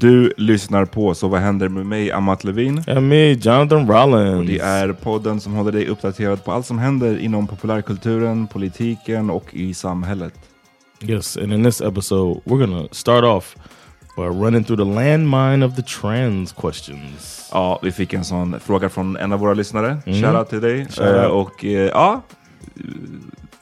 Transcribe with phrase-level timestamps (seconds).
[0.00, 2.84] Du lyssnar på Så vad händer med mig, Amat Levin?
[2.86, 4.38] And me, Jonathan Rollins.
[4.38, 9.30] Och det är podden som håller dig uppdaterad på allt som händer inom populärkulturen, politiken
[9.30, 10.34] och i samhället.
[11.00, 13.56] Yes, and in this episode we're gonna start off
[14.16, 17.48] by running through the landmine of the trans questions.
[17.52, 19.98] Ja, vi fick en sån fråga från en av våra lyssnare.
[20.06, 20.22] Mm.
[20.22, 20.86] Shoutout till dig.
[20.90, 21.30] Shout out.
[21.30, 22.22] och eh, ja,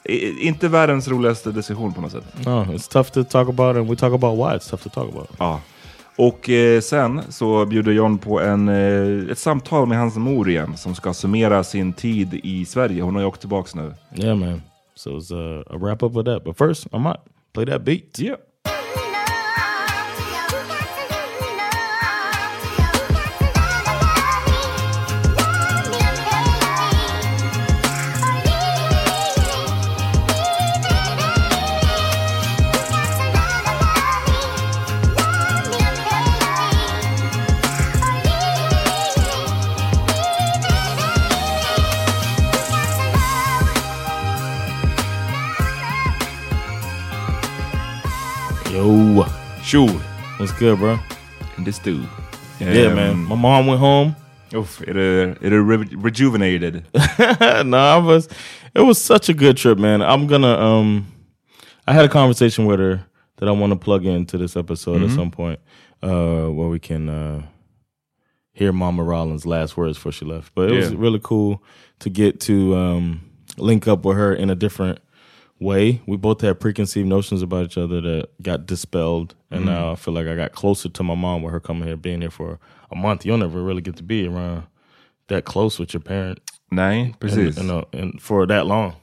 [0.03, 2.45] eh, inte världens roligaste decision på något sätt.
[2.45, 5.09] No, it's tough to talk about, and we talk about why it's tough to talk
[5.13, 5.29] about.
[5.37, 5.61] Ja.
[6.17, 10.77] Och eh, sen så bjuder John på en, eh, ett samtal med hans mor igen
[10.77, 13.01] som ska summera sin tid i Sverige.
[13.01, 13.93] Hon har ju åkt tillbaks nu.
[14.15, 14.61] Yeah, man.
[14.95, 16.43] So it's uh, a wrap up of that.
[16.43, 17.19] But first, I might
[17.53, 18.19] play that beat.
[18.19, 18.37] Yeah.
[49.67, 49.85] Tjo!
[50.39, 50.97] what's good, bro?
[51.57, 52.07] In the stew.
[52.57, 53.17] yeah, man.
[53.17, 54.15] My mom went home.
[54.49, 56.85] Du, är du re rejuvenated?
[57.65, 58.29] no, I was.
[58.73, 60.01] It was such a good trip, man.
[60.01, 60.57] I'm gonna.
[60.57, 61.07] Um,
[61.85, 63.05] I had a conversation with her
[63.39, 65.59] that I want to plug into this episode at some point,
[66.01, 67.41] uh, where we can uh,
[68.53, 70.55] hear Mama Rollins' last words before she left.
[70.55, 71.61] But it was really cool
[71.99, 74.99] to get to um, link up with her in a different
[75.59, 76.01] way.
[76.05, 80.13] We both had preconceived notions about each other that got dispelled, and now I feel
[80.13, 82.59] like I got closer to my mom with her coming here, being here for
[82.91, 83.25] a month.
[83.25, 84.63] You'll never really get to be around
[85.27, 86.39] that close with your parent
[86.71, 87.57] Nine, precis.
[87.57, 88.95] and, and, and for that long,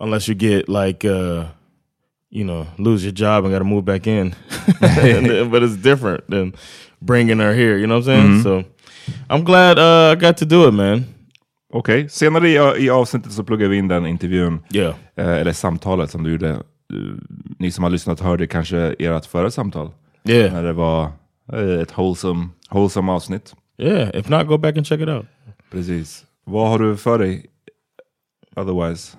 [0.00, 1.46] unless you get like uh,
[2.30, 4.34] you know lose your job and got to move back in.
[4.80, 6.54] Then- but it's different than
[7.02, 7.76] bringing her here.
[7.78, 8.42] You know what I'm saying?
[8.42, 8.64] So
[9.28, 11.14] I'm glad uh, I got to do it, man.
[11.72, 16.10] Okej, senare i, i avsnittet så pluggar vi in den intervjun, Yeah, eh, eller samtalet
[16.10, 16.62] som du gjorde.
[17.58, 19.90] Ni som har lyssnat hörde kanske ert förra samtal.
[20.28, 21.12] yeah, När det var
[21.52, 23.54] eh, ett wholesome, wholesome avsnitt.
[23.78, 24.10] yeah.
[24.14, 25.26] If not, go back and check it out.
[25.70, 26.24] Precis.
[26.44, 27.46] Vad har du för dig
[28.56, 29.16] otherwise?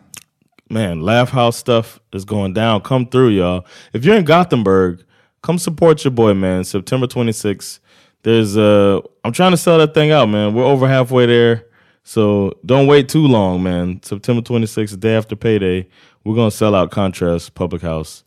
[0.69, 2.81] man, Laugh House stuff is going down.
[2.81, 3.65] Come through, y'all.
[3.93, 4.99] If you're in Gothenburg,
[5.41, 6.63] come support your boy, man.
[6.65, 7.79] September 26th.
[8.23, 10.53] There's uh I'm trying to sell that thing out, man.
[10.53, 11.61] We're over halfway there.
[12.05, 13.99] So don't wait too long, man.
[14.03, 15.85] September 26th, day after payday,
[16.23, 18.23] we're gonna sell out Contrast Public House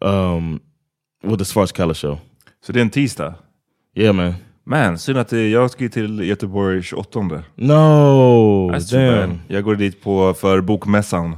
[0.00, 0.60] um
[1.22, 2.18] with the Svartskala show.
[2.66, 3.34] Så det är en tisdag?
[3.96, 4.34] Yeah, man.
[4.64, 7.42] Man, synd att det- jag ska ju till Göteborg 28.
[7.54, 9.40] No, That's damn.
[9.48, 11.36] Jag går dit på, för bokmässan.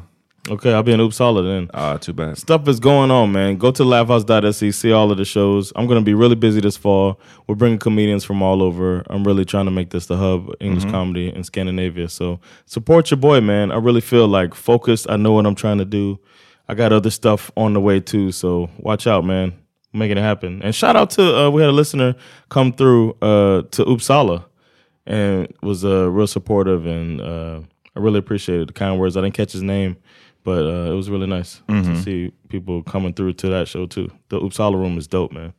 [0.50, 1.70] Okay, I'll be in Uppsala then.
[1.74, 2.38] Ah, too bad.
[2.38, 3.56] stuff is going on, man.
[3.56, 5.72] Go to laughhouse.se, see all of the shows.
[5.76, 7.20] I'm going to be really busy this fall.
[7.46, 9.04] We're bringing comedians from all over.
[9.10, 12.08] I'm really trying to make this the hub of English comedy in Scandinavia.
[12.08, 13.70] So support your boy, man.
[13.70, 15.06] I really feel like focused.
[15.10, 16.18] I know what I'm trying to do.
[16.66, 18.32] I got other stuff on the way too.
[18.32, 19.52] So watch out, man.
[19.92, 20.62] I'm making it happen.
[20.62, 22.14] And shout out to uh, we had a listener
[22.48, 24.44] come through uh, to Uppsala
[25.06, 27.60] and was uh, real supportive and uh,
[27.96, 29.16] I really appreciated the kind words.
[29.16, 29.96] I didn't catch his name,
[30.48, 34.08] but uh, it was really nice to see people coming through to that show too.
[34.30, 35.52] The Uppsala room is dope, man.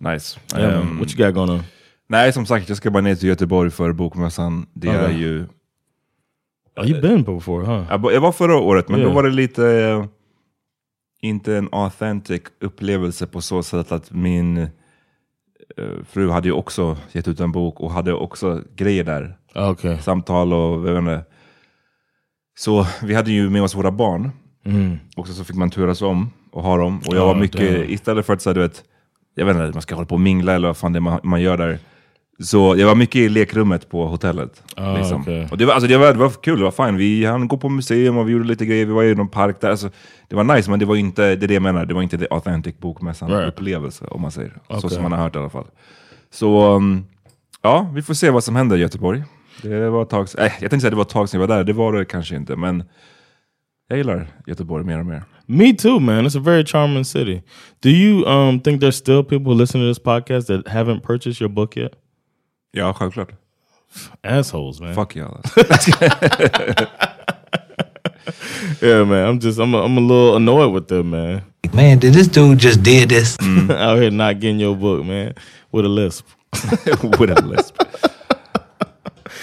[0.00, 0.38] Nice.
[0.56, 0.82] Yeah, man.
[0.82, 1.62] Ehm, What you got going on?
[2.08, 4.66] nej, som sagt, jag ska bara ner till Göteborg för bokmässan.
[4.72, 5.18] Det är Okej.
[5.20, 5.46] ju...
[6.76, 7.84] Oh, you've been before, huh?
[8.12, 9.10] Jag, var förra året, men Yeah.
[9.10, 9.66] då var det lite...
[9.68, 10.04] eh,
[11.20, 14.68] inte en authentic upplevelse på så sätt att min eh,
[16.08, 19.36] fru hade ju också gett ut en bok och hade också grejer där.
[19.70, 19.98] Okay.
[19.98, 21.24] Samtal och jag vet inte.
[22.58, 24.30] Så vi hade ju med oss våra barn.
[24.66, 24.98] Mm.
[25.16, 26.98] Och så fick man turas om och ha dem.
[26.98, 27.90] Och jag Ja, var mycket, damn.
[27.90, 28.82] istället för att säga du vet,
[29.34, 31.20] jag vet inte, man ska hålla på och mingla eller vad fan det är man,
[31.22, 31.78] man gör där.
[32.42, 34.62] Så jag var mycket i lekrummet på hotellet.
[34.76, 35.20] Ah, liksom.
[35.20, 35.48] okej.
[35.50, 36.96] Och det var, alltså, det, var, det var kul, det var fine.
[36.96, 39.60] Vi hann gå på museum och vi gjorde lite grejer, vi var i någon park
[39.60, 39.70] där.
[39.70, 39.90] Alltså,
[40.28, 41.86] det var nice, men det var inte det, är det jag menar.
[41.86, 43.48] Det var inte det authentic bokmässan Right.
[43.48, 44.50] upplevelse, om man säger.
[44.70, 44.90] Så Okej.
[44.90, 45.66] som man har hört i alla fall.
[46.32, 47.04] Så um,
[47.62, 49.22] ja, vi får se vad som händer i Göteborg.
[49.62, 51.56] Det var ett tag, äh, jag tänkte säga det var ett tag sedan jag var
[51.56, 52.56] där, det var det kanske inte.
[52.56, 52.84] Men
[53.88, 55.22] jag gillar Göteborg mer och mer.
[55.46, 56.26] Me too, man.
[56.26, 57.42] It's a very charming city.
[57.82, 61.40] Do you um think there's still people who listen to this podcast that haven't purchased
[61.40, 61.92] your book yet?
[62.72, 63.28] Ja, självklart.
[64.22, 64.94] Assholes, man.
[64.94, 65.40] Fuck y'all.
[68.80, 69.28] Yeah, man.
[69.28, 71.42] I'm just I'm a, I'm a little annoyed with them, man.
[71.72, 73.38] Man, did this dude just did this?
[73.70, 75.34] Out here not getting your book, man,
[75.72, 76.26] with a lisp.
[77.18, 77.82] With a lisp.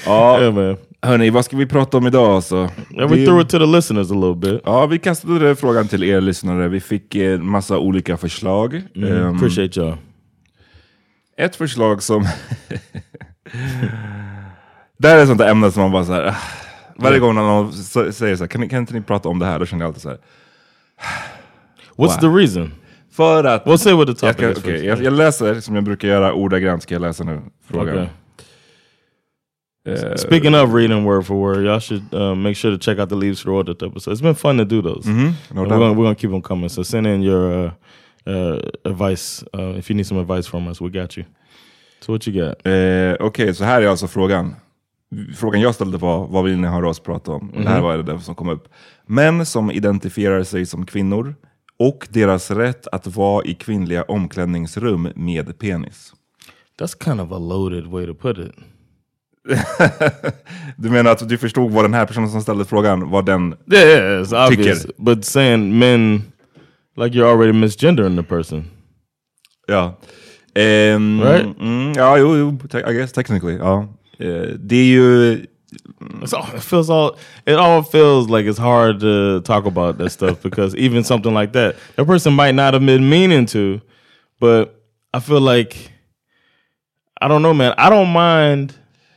[0.06, 2.56] Ja, Yeah, hörni, vad ska vi prata om idag alltså?
[2.56, 4.62] Yeah, we Det- threw it to the listeners a little bit.
[4.66, 6.68] Ja, vi kastade frågan till er lyssnare.
[6.68, 8.82] Vi fick en massa olika förslag.
[8.96, 9.98] Mm, Ehm, appreciate y'all.
[11.38, 12.24] ett förslag som...
[14.98, 16.36] det här är ett sånt där ämne som man bara så här, ah,
[16.96, 19.60] Varje gång någon säger så här, kan, kan inte ni prata om det här?
[19.60, 20.18] Då känner jag alltid så här.
[21.98, 22.72] What's the reason?
[23.12, 23.66] För att...
[23.66, 24.58] We'll say what the jag, topic ska, is.
[24.58, 24.86] okej, first.
[24.86, 27.42] jag, jag läser som jag brukar göra, ordagrant ska jag läsa nu.
[27.70, 27.94] Frågan.
[27.96, 28.08] Okay.
[29.86, 33.10] Eh, Speaking of reading word for word, y'all should uh, make sure to check out
[33.10, 34.12] the Leaves for Audit episode.
[34.12, 35.06] It's been fun to do those.
[35.08, 35.70] mhm, no And doubt.
[35.70, 36.70] we're, gonna, we're gonna keep them coming.
[36.70, 37.72] So send in your uh,
[38.28, 39.44] uh, advice.
[39.58, 41.26] Uh, if you need some advice from us, we got you.
[42.02, 42.66] So what you got?
[42.68, 44.56] Eh, Okej, så här är alltså frågan.
[45.36, 47.50] Frågan jag ställde var, vad vill ni höra oss prata om?
[47.50, 48.68] Och Det här var det som kom upp.
[49.06, 51.36] Män som identifierar sig som kvinnor
[51.80, 56.14] och deras rätt att vara i kvinnliga omklädningsrum med penis.
[56.80, 58.52] That's kind of a loaded way to put it.
[60.78, 63.56] Du menar att du förstod vad den här personen som ställde frågan, vad den...
[63.72, 64.82] Yeah, yeah, it's obvious.
[64.82, 65.04] Tycker.
[65.04, 66.24] But saying men,
[66.98, 68.66] like you're already misgendering the person.
[69.68, 69.98] Ja.
[70.56, 71.60] Ehm, Right?
[71.60, 72.58] mm, ja, jo, jo,
[72.90, 73.58] I guess technically.
[73.58, 73.88] Ja.
[74.20, 75.34] Eh, det är ju...
[76.22, 77.16] It's all, it feels all
[77.46, 81.54] it all feels like it's hard to talk about that stuff because even something like
[81.54, 83.80] that, that person might not have been meaning to,
[84.40, 84.68] but
[85.14, 85.76] I feel like
[87.22, 87.74] I don't know, man.
[87.78, 88.74] I don't mind.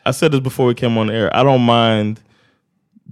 [0.07, 1.35] I said this before we came on air.
[1.35, 2.21] I don't mind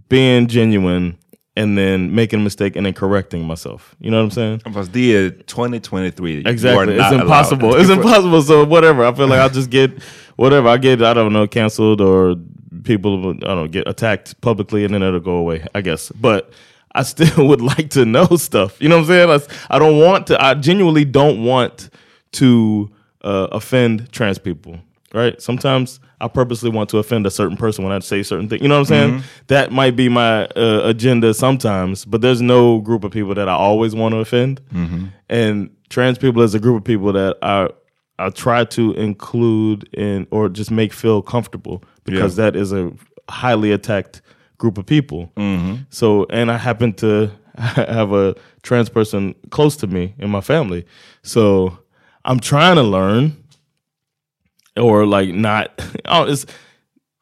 [0.09, 1.17] being genuine
[1.57, 3.95] and then making a mistake and then correcting myself.
[4.01, 4.91] You know what I'm saying?
[4.93, 6.33] Det är 2023.
[6.33, 6.95] You are Exactly.
[6.95, 7.75] It's impossible.
[7.75, 8.43] It's impossible.
[8.43, 9.05] So whatever.
[9.05, 9.91] I feel like I'll just get
[10.37, 10.69] whatever.
[10.69, 12.37] I get I don't know cancelled or
[12.85, 15.67] people I don't know get attacked publicly and then it'll go away.
[15.75, 16.11] I guess.
[16.13, 16.53] But
[16.95, 18.81] I still would like to know stuff.
[18.81, 19.57] You know what I'm saying?
[19.71, 20.43] I, I don't want to.
[20.43, 21.91] I genuinely don't want
[22.33, 22.91] to
[23.23, 24.79] uh, offend trans people.
[25.15, 25.41] Right?
[25.43, 28.63] Sometimes I purposely want to offend a certain person when I say certain things.
[28.63, 29.11] You know what I'm saying?
[29.11, 29.27] Mm-hmm.
[29.49, 33.55] That might be my uh, agenda sometimes, but there's no group of people that I
[33.55, 34.61] always want to offend.
[34.73, 35.07] Mm-hmm.
[35.29, 37.69] And trans people is a group of people that I
[38.21, 42.93] I try to include in or just make feel comfortable because that is a
[43.29, 44.23] highly attacked
[44.59, 45.33] group of people.
[45.37, 45.83] Mm-hmm.
[45.91, 50.87] So, and I happen to have a trans person close to me in my family.
[51.23, 51.77] So
[52.25, 53.42] I'm trying to learn
[54.77, 55.69] or like not.
[56.05, 56.47] Oh, it's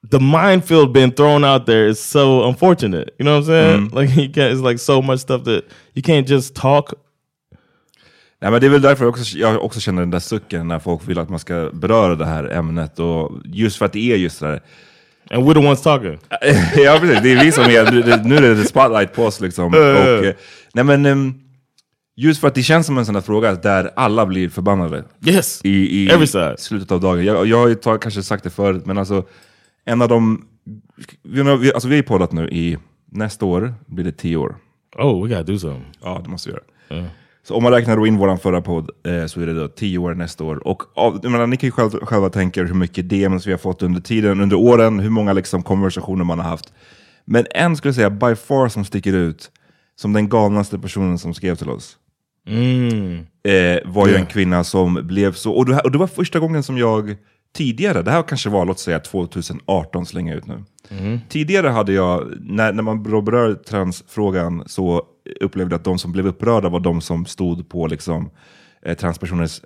[0.03, 3.15] the minefield being thrown out there is so unfortunate.
[3.19, 3.91] You know what I'm saying?
[3.91, 4.53] Like you can't.
[4.53, 5.65] It's like so much stuff that
[5.95, 6.95] you can't just talk.
[8.43, 10.79] Nej, men det är väl därför jag också, jag också känner den där sucken när
[10.79, 12.99] folk vill att man ska beröra det här ämnet.
[12.99, 14.63] Och just för att det är just det där.
[15.31, 16.19] And we're the ones talking.
[16.77, 19.75] ja precis, det är vi som är, nu är det spotlight på oss liksom.
[19.75, 20.35] och, eh,
[20.75, 21.35] nej men, ehm,
[22.23, 25.05] just för att det känns som en sån där fråga där alla blir förbannade.
[25.27, 25.61] Yes.
[25.65, 26.59] I, i Every side.
[26.59, 27.25] slutet av dagen.
[27.25, 29.25] Jag, jag har ju ta- kanske sagt det förut, men alltså
[29.85, 30.45] en av de...
[31.23, 32.79] Vi, vi, alltså, vi har ju poddat nu i,
[33.11, 34.57] nästa år blir det tio år.
[34.99, 35.85] Oh, we gotta do something.
[36.03, 36.53] Ja, det måste vi
[36.93, 37.05] göra.
[37.43, 39.99] Så om man räknar då in vår förra podd eh, så är det då tio
[39.99, 40.67] år nästa år.
[40.69, 43.59] Och av, menar, ni kan ju själva, själva tänka er hur mycket DMs vi har
[43.59, 46.73] fått under tiden, under åren, hur många liksom, konversationer man har haft.
[47.25, 49.51] Men en skulle jag säga, by far som sticker ut
[49.97, 51.97] som den galnaste personen som skrev till oss.
[52.51, 53.27] Mm.
[53.43, 56.39] Eh, var ju en kvinna som blev så, och det, här, och det var första
[56.39, 57.17] gången som jag
[57.55, 60.65] tidigare, det här kanske var låt säga 2018 slänga ut nu.
[61.29, 65.03] Tidigare hade jag, när, när man berör transfrågan så
[65.41, 68.31] upplevde jag att de som blev upprörda var de som stod på liksom,
[68.87, 69.61] eh, transpersoners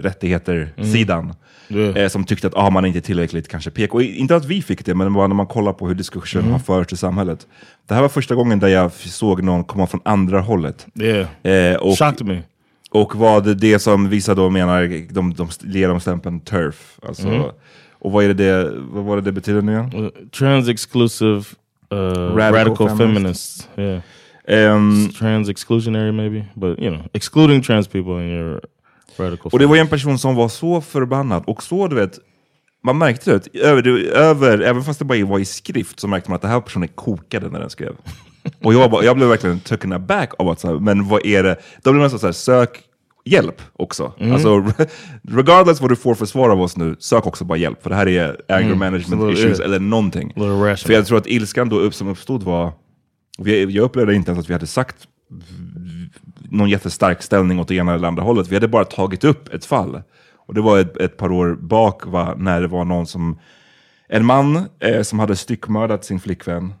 [0.00, 1.34] rättigheter-sidan.
[1.68, 1.96] Yeah.
[1.96, 3.94] Eh, som tyckte att ah, man är inte tillräckligt kanske PK.
[3.96, 6.58] Och Inte att vi fick det, men bara när man kollar på hur diskussionen har
[6.58, 7.46] förts i samhället.
[7.88, 10.86] Det här var första gången där jag såg någon komma från andra hållet.
[11.00, 11.26] Yeah.
[11.42, 12.42] Eh, och, Shocked me.
[12.90, 16.98] och vad det som vissa då menar, de, de ger dem stämpeln turf.
[17.08, 17.52] Alltså,
[17.98, 19.94] Och vad, är det vad var det det betyder nu igen?
[19.94, 21.44] Uh, Trans exclusive
[21.92, 22.98] uh, Radical radical, feminist.
[22.98, 23.68] feminists.
[23.76, 24.00] Yeah.
[24.48, 28.60] Ehm, Trans exclusionary maybe, but you know, excluding trans people in your
[29.18, 29.50] radical.
[29.52, 32.18] och det var en person som var så förbannad och så du vet,
[32.84, 36.36] man märkte det, över, över, även fast det bara var i skrift så märkte man
[36.36, 37.92] att den här personen kokade när den skrev.
[38.62, 41.42] Och jag, bara, jag blev verkligen taken aback av att, så här, men vad är
[41.42, 41.56] det?
[41.82, 42.82] Då blev nästan så här, sök
[43.24, 44.12] hjälp också.
[44.32, 44.72] Alltså,
[45.28, 47.82] regardless vad du får för svar av oss nu, sök också bara hjälp.
[47.82, 50.32] För det här är anger management Så, issues eh, eller någonting.
[50.36, 50.76] little.
[50.76, 52.72] För jag tror att ilskan då upp, som uppstod var,
[53.38, 54.96] vi, jag upplevde inte ens att vi hade sagt
[56.50, 58.48] någon jättestark ställning åt det ena eller andra hållet.
[58.48, 60.02] Vi hade bara tagit upp ett fall.
[60.36, 63.38] Och det var ett, ett par år bak va, när det var någon som,
[64.08, 66.74] en man eh, som hade styckmördat sin flickvän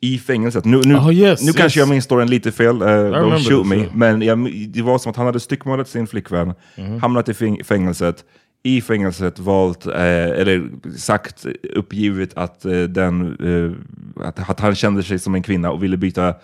[0.00, 0.64] i fängelset.
[0.64, 1.76] Nu, nu, Oh, yes, nu kanske yes.
[1.86, 3.86] jag minns storyn lite fel, uh, don't shoot me.
[3.94, 7.00] Men jag, det var som att han hade styckmördat sin flickvän, Mhm.
[7.00, 8.24] hamnat i fäng- fängelset,
[8.62, 9.94] i fängelset valt, eh,
[10.40, 15.70] eller sagt, uppgivet att, eh, den, eh, att, att han kände sig som en kvinna
[15.70, 16.34] och ville byta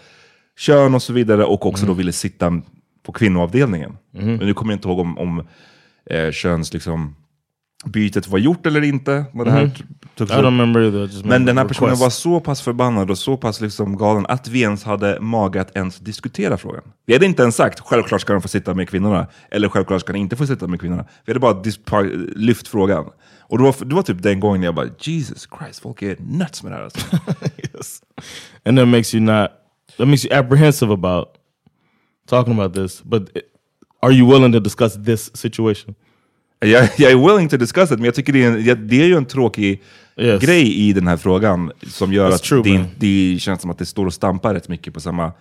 [0.58, 2.62] kön och så vidare och också då ville sitta
[3.02, 3.96] på kvinnoavdelningen.
[4.10, 5.46] Men nu kommer jag inte ihåg om, om
[6.06, 7.14] eh, köns, liksom,
[7.84, 9.24] bytet var gjort eller inte.
[9.32, 9.70] Vad det här
[10.14, 10.80] togs I remember.
[10.80, 12.02] I Men den här personen request.
[12.02, 15.76] var så pass förbannad och så pass liksom galen att vi ens hade mage att
[15.76, 16.82] ens diskutera frågan.
[17.06, 20.12] Vi hade inte ens sagt självklart ska de få sitta med kvinnorna, eller självklart ska
[20.12, 21.04] de inte få sitta med kvinnorna.
[21.24, 22.02] Vi hade bara
[22.36, 23.04] lyft frågan.
[23.40, 26.62] Och det var, det var typ den gången jag bara, Jesus Christ, folk är nuts
[26.62, 27.06] med det här alltså.
[27.74, 28.02] yes.
[28.64, 29.50] And that makes you not
[29.98, 31.28] that makes you apprehensive about
[32.28, 33.02] talking about this.
[33.02, 33.42] But it-
[34.02, 35.94] are you willing to discuss this situation?
[36.68, 39.06] Jag, jag är willing to discuss it, men jag tycker det är, en, det- är
[39.06, 39.82] ju en tråkig
[40.16, 40.42] Yes.
[40.42, 42.84] grej i den här frågan som gör That's att true, det,
[43.32, 45.32] det känns som att det står och stampar rätt mycket på samma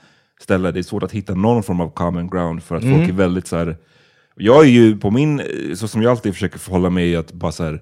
[0.41, 0.71] ställe.
[0.71, 2.97] Det är svårt att hitta någon form av common ground för att Mm.
[2.97, 3.77] folk är väldigt så här.
[4.35, 5.41] Jag är ju på min,
[5.75, 7.81] så som jag alltid försöker förhålla mig, att bara så här,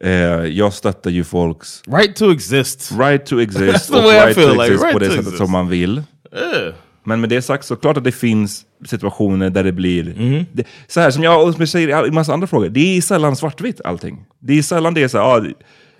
[0.00, 0.10] eh,
[0.46, 2.92] jag stöttar ju folks Right to exist.
[2.98, 5.10] right to exist That's the way I right feel, to like, exist right på det
[5.10, 6.02] sättet som man vill.
[6.32, 6.74] Yeah.
[7.10, 10.04] Men med det sagt så klart att det finns situationer där det blir...
[10.04, 10.44] Mm-hmm.
[10.52, 13.00] Det, så här som jag och som jag säger i massa andra frågor, det är
[13.00, 14.24] sällan svartvitt allting.
[14.38, 15.44] Det är sällan det är så här, ah,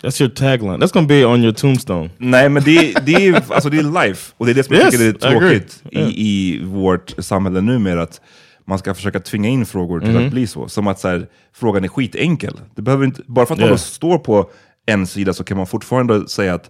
[0.03, 0.81] That's your tagline.
[0.81, 2.09] That's gonna be on your tombstone.
[2.17, 4.83] Nej men det, det, är, alltså det är life, och det är det som jag
[4.85, 8.01] Yes, tycker är tråkigt i, i vårt samhälle numera.
[8.01, 8.21] Att
[8.67, 10.25] man ska försöka tvinga in frågor till Mm-hmm.
[10.25, 10.67] att bli så.
[10.67, 12.53] Som att så här, frågan är skitenkel.
[12.75, 13.69] Det behöver inte, bara för att Yeah.
[13.69, 14.49] någon står på
[14.85, 16.69] en sida så kan man fortfarande säga att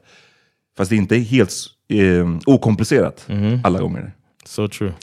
[0.77, 1.53] fast det inte är helt
[1.89, 3.59] eh, okomplicerat Mm-hmm.
[3.63, 4.11] alla gånger.
[4.45, 4.93] So true.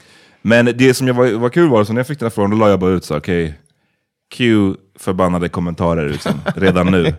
[0.42, 2.50] Men det som jag var, var kul var, så när jag fick den här frågan,
[2.50, 3.58] då la jag bara ut så okej,
[4.34, 7.14] Q förbannade kommentarer liksom, redan nu.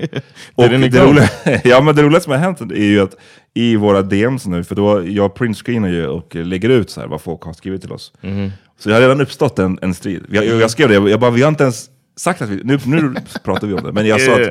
[0.56, 1.30] och det, roliga,
[1.64, 3.16] ja, men det roliga som har hänt är ju att
[3.54, 7.22] i våra DMs nu, för då, jag printscreenar ju och lägger ut så här, vad
[7.22, 8.14] folk har skrivit till oss.
[8.22, 8.52] Mm-hmm.
[8.80, 10.26] Så det har redan uppstått en, en strid.
[10.30, 12.62] Jag, jag, jag skrev det, jag, jag bara, vi har inte ens sagt att vi,
[12.64, 14.50] nu, nu pratar vi om det, men jag sa att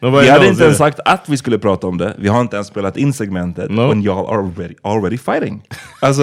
[0.00, 2.66] vi hade inte ens sagt att vi skulle prata om det, vi har inte ens
[2.68, 3.80] spelat in segmentet, No.
[3.80, 5.62] and y'all are already, already fighting.
[6.00, 6.22] Alltså,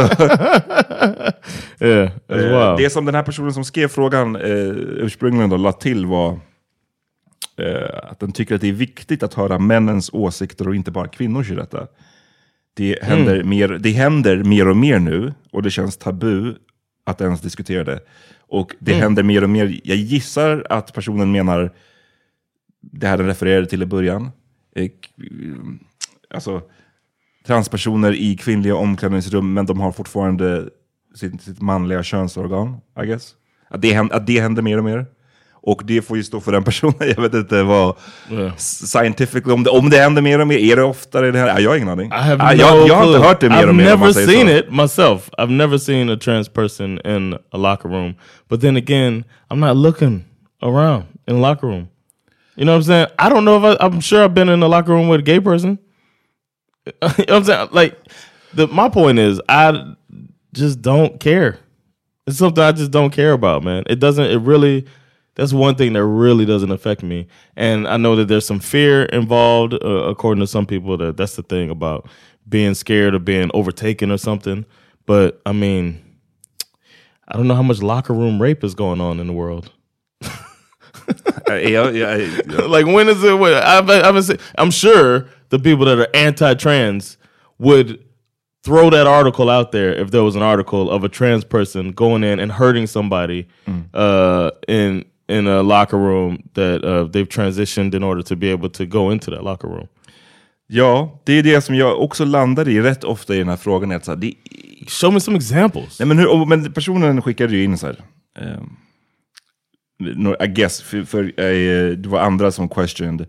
[1.81, 2.05] Yeah.
[2.05, 2.77] As Eh, well.
[2.77, 6.39] Det som den här personen som skrev frågan eh, ursprungligen då, la till var
[7.59, 11.07] eh, att den tycker att det är viktigt att höra männens åsikter och inte bara
[11.07, 11.87] kvinnors i detta.
[12.77, 13.49] Det händer, Mm.
[13.49, 16.53] mer, det händer mer och mer nu och det känns tabu
[17.05, 17.99] att ens diskutera det.
[18.49, 19.01] Och det Mm.
[19.03, 19.79] händer mer och mer.
[19.83, 21.71] Jag gissar att personen menar
[22.81, 24.31] det här den refererade till i början.
[24.75, 24.93] Eh, k-
[26.33, 26.61] alltså
[27.47, 30.69] transpersoner i kvinnliga omklädningsrum, men de har fortfarande
[31.15, 33.33] sitt, sitt manliga könsorgan, I guess.
[33.69, 35.05] Att det, händer, att det händer mer och mer.
[35.61, 37.95] Och det får ju stå för den personen, jag vet inte vad...
[38.31, 38.55] Yeah.
[38.57, 41.47] Scientifically, om det, om det händer mer och mer, är det oftare det här?
[41.47, 42.07] Ja, Jag har ingen aning.
[42.07, 43.99] I have Ah, no jag, jag har inte hört det mer I've och mer man
[43.99, 44.53] never seen så.
[44.57, 45.29] it myself.
[45.37, 48.13] I've never seen a trans person in a locker room.
[48.49, 50.23] But then again, I'm not looking
[50.61, 51.87] around in a locker room.
[52.57, 53.07] You know what I'm saying?
[53.19, 55.23] I don't know if I, I'm sure I've been in a locker room with a
[55.23, 55.77] gay person.
[56.85, 57.69] you know what I'm saying?
[57.71, 57.97] Like,
[58.53, 59.93] the, my point is, I
[60.53, 61.59] just don't care.
[62.25, 63.83] It's something I just don't care about, man.
[63.87, 64.25] It doesn't.
[64.25, 64.85] It really.
[65.35, 67.27] That's one thing that really doesn't affect me.
[67.55, 69.77] And I know that there's some fear involved, uh,
[70.09, 70.97] according to some people.
[70.97, 72.09] That that's the thing about
[72.49, 74.65] being scared of being overtaken or something.
[75.05, 76.03] But I mean,
[77.27, 79.71] I don't know how much locker room rape is going on in the world.
[81.47, 82.19] Jag- jag- jag-
[82.71, 83.33] like when is it?
[83.39, 87.17] When, I've, I've I'm sure the people that are anti-trans
[87.59, 87.97] would
[88.65, 92.23] throw that article out there if there was an article of a trans person going
[92.23, 93.45] in and hurting somebody
[93.93, 98.69] uh, in in a locker room that uh, they've transitioned in order to be able
[98.69, 99.87] to go into that locker room.
[100.69, 103.91] Ja, det är det som jag också landar i rätt ofta i den här frågan.
[103.91, 104.33] är Att så här, det,
[104.87, 105.99] Show me some examples.
[105.99, 107.95] nej, men, hur, men personen skickade ju in så här.
[108.39, 108.69] ehm,
[109.99, 113.25] no, I guess, för, för eh, det var andra som questioned.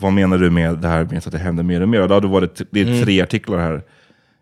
[0.00, 2.00] Vad menar du med det här med att det händer mer och mer?
[2.12, 3.82] Och då var det, det är tre artiklar här.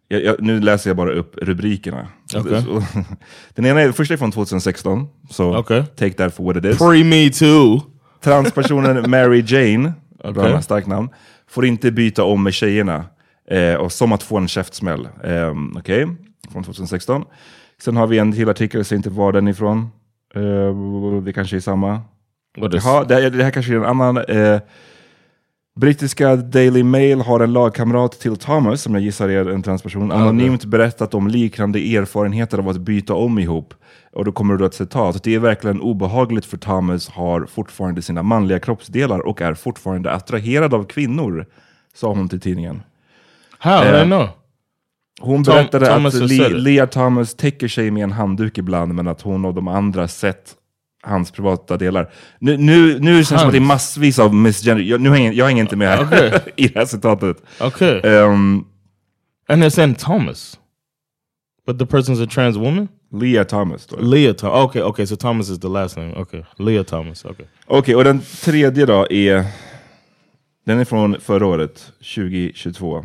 [0.09, 2.09] Jag, jag, nu läser jag bara upp rubrikerna.
[2.27, 2.43] Så-
[3.55, 5.85] den ena är, första är från 2016, så Okej.
[5.97, 6.79] take that for what it is.
[6.79, 7.81] Pre me too.
[8.23, 9.93] Transpersonen Mary Jane,
[10.25, 11.09] namn, starkt namn,
[11.49, 13.05] får inte byta om med tjejerna.
[13.51, 15.09] Eh, och som att få en käftsmäll.
[15.25, 16.07] Eh, Okej,
[16.53, 17.25] från 2016.
[17.83, 19.89] Sen har vi en till artikel, jag ser inte var den ifrån.
[20.37, 22.01] Eh, det kanske är samma.
[22.85, 24.17] Jaha, det, här- det här kanske är en annan.
[24.17, 24.61] Eh,
[25.81, 30.65] brittiska Daily Mail har en lagkamrat till Thomas, som jag gissar är en transperson, anonymt
[30.65, 33.75] berättat om liknande erfarenheter av att byta om ihop.
[34.13, 35.23] Och då kommer det då ett citat.
[35.23, 40.75] Det är verkligen obehagligt för Thomas har fortfarande sina manliga kroppsdelar och är fortfarande attraherad
[40.75, 41.47] av kvinnor,
[41.95, 42.83] sa hon till tidningen.
[43.59, 43.85] How?
[43.85, 44.29] I Eh, don't know.
[45.21, 46.49] Hon Tom- berättade Thomas att Le.
[46.49, 50.55] Lea Thomas täcker sig med en handduk ibland, men att hon och de andra sett
[51.03, 52.11] hans privata delar.
[52.39, 54.85] Nu, nu, nu känns det som att det är massvis av misgender.
[54.85, 56.33] Jag, nu hänger, jag hänger inte med här Okej.
[56.57, 57.37] i det här citatet.
[57.61, 58.01] Okay.
[58.01, 58.67] Um,
[59.49, 60.59] and they're saying Thomas,
[61.67, 62.89] but the person's a trans woman.
[63.13, 63.97] Leah Thomas det.
[64.01, 64.65] Leah Thomas.
[64.65, 65.07] Okay, okay.
[65.07, 66.15] So Thomas is the last name.
[66.15, 67.25] Okay, Leah Thomas.
[67.25, 67.47] Okay.
[67.67, 69.45] Okej, och den tredje då är...
[70.67, 73.05] Den är från förra året, 2022.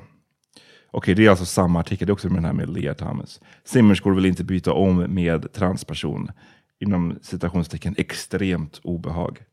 [0.91, 3.39] Okej, det är alltså samma artikel, det är också med den här med Lea Thomas.
[3.63, 6.31] Simmerskor vill inte byta om med transperson.
[6.79, 9.43] Inom citationstecken extremt obehag.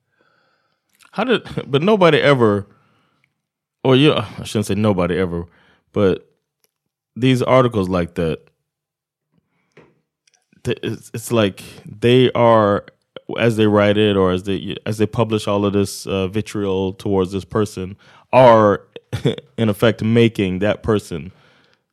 [1.10, 1.40] How did?
[1.66, 2.64] But nobody ever,
[3.82, 5.44] or yeah, I shouldn't say nobody ever,
[5.92, 6.18] but
[7.20, 8.38] these articles like that.
[10.64, 11.62] It's, it's like
[12.00, 12.84] they are
[13.38, 16.92] as they write it or as they as they publish all of this uh, vitriol
[16.92, 17.96] towards this person
[18.32, 18.82] are
[19.58, 21.32] in effect making that person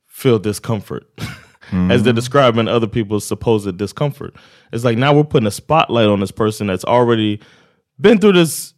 [0.05, 2.15] feel discomfort as they're mm-hmm.
[2.15, 4.35] describing other people's supposed discomfort.
[4.71, 7.41] It's like now we're putting a spotlight on this person that's already
[7.99, 8.73] been through this.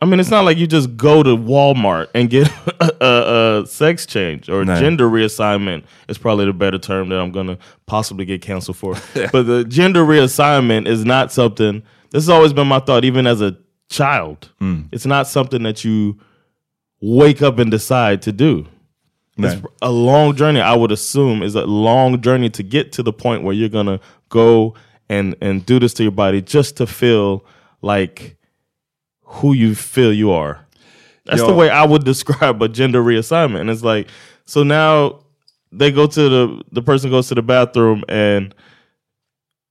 [0.00, 3.66] I mean, it's not like you just go to Walmart and get a, a, a
[3.66, 4.78] sex change or No.
[4.80, 5.84] gender reassignment.
[6.08, 8.94] Is probably the better term that I'm gonna possibly get canceled for.
[9.14, 11.82] but the gender reassignment is not something.
[12.10, 13.56] This has always been my thought, even as a
[13.88, 14.50] child.
[14.60, 14.88] Mm.
[14.90, 16.18] It's not something that you
[17.02, 18.66] wake up and decide to do.
[19.36, 20.60] It's a long journey.
[20.60, 23.98] I would assume is a long journey to get to the point where you're gonna
[24.28, 24.74] go
[25.08, 27.44] and and do this to your body just to feel
[27.80, 28.36] like
[29.22, 30.64] who you feel you are.
[31.24, 33.62] That's the way I would describe a gender reassignment.
[33.62, 34.08] And it's like,
[34.44, 35.20] so now
[35.72, 38.54] they go to the the person goes to the bathroom and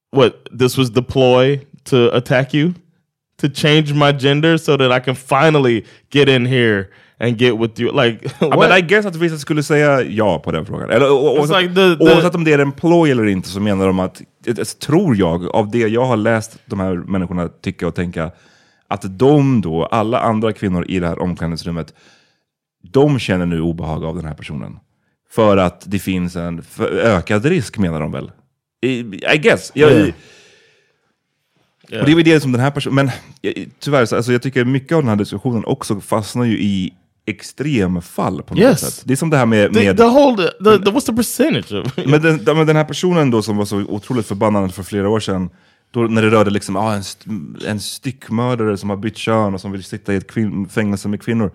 [0.10, 2.76] what this was the ploy to attack you
[3.38, 7.82] to change my gender so that I can finally get in here and get with
[7.82, 8.60] you like what?
[8.60, 10.90] men I guess att vissa skulle säga ja på den frågan.
[10.90, 13.88] Eller, oavsett, like the- the- oavsett om det är en ploj eller inte så menar
[13.88, 14.22] de att,
[14.80, 18.32] tror jag, av det jag har läst de här människorna tycka och tänka,
[18.88, 21.94] att de då, alla andra kvinnor i det här omklädningsrummet,
[22.92, 24.80] de känner nu obehag av den här personen.
[25.30, 26.62] För att det finns en
[27.04, 28.32] ökad risk menar de väl.
[28.82, 29.00] I,
[29.34, 29.72] I guess.
[29.74, 30.12] Jag,
[31.92, 32.00] Yeah.
[32.02, 33.08] Och det är väl det som den här personen, men
[33.42, 36.94] eh, tyvärr, så, alltså, jag tycker mycket av den här diskussionen också fastnar ju i
[37.26, 38.80] extremfall på något Yes.
[38.80, 39.02] sätt.
[39.06, 41.74] Det är som det här med, the, med the whole the, the, what's the percentage
[41.74, 45.10] of men den, men den här personen då som var så otroligt förbannad för flera
[45.10, 45.50] år sedan,
[45.92, 47.30] då när det rörde liksom, ah, en, st
[47.68, 50.32] en styckmördare som har bytt kön och som vill sitta i ett
[50.72, 51.52] fängelse med kvinnor.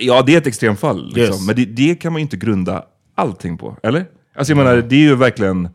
[0.00, 1.34] Ja, det är ett extremfall, liksom.
[1.34, 1.46] Yes.
[1.46, 4.06] men det, det kan man ju inte grunda allting på, eller?
[4.36, 5.68] Alltså jag menar, det är ju verkligen,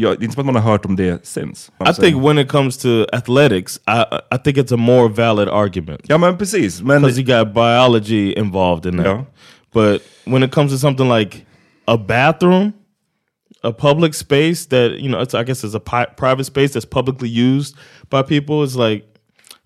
[0.00, 1.72] ja, det är inte som att man har hört om det since.
[1.90, 6.00] I think when it comes to athletics, I I think it's a more valid argument
[6.08, 9.06] Ja men precis, because you got biology involved in that.
[9.06, 9.24] Yeah.
[9.72, 11.46] But when it comes to something like
[11.86, 12.72] a bathroom,
[13.62, 17.28] a public space that you know, I guess it's a pi- private space that's publicly
[17.28, 17.76] used
[18.10, 19.04] by people, it's like,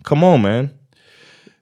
[0.03, 0.69] come on, man.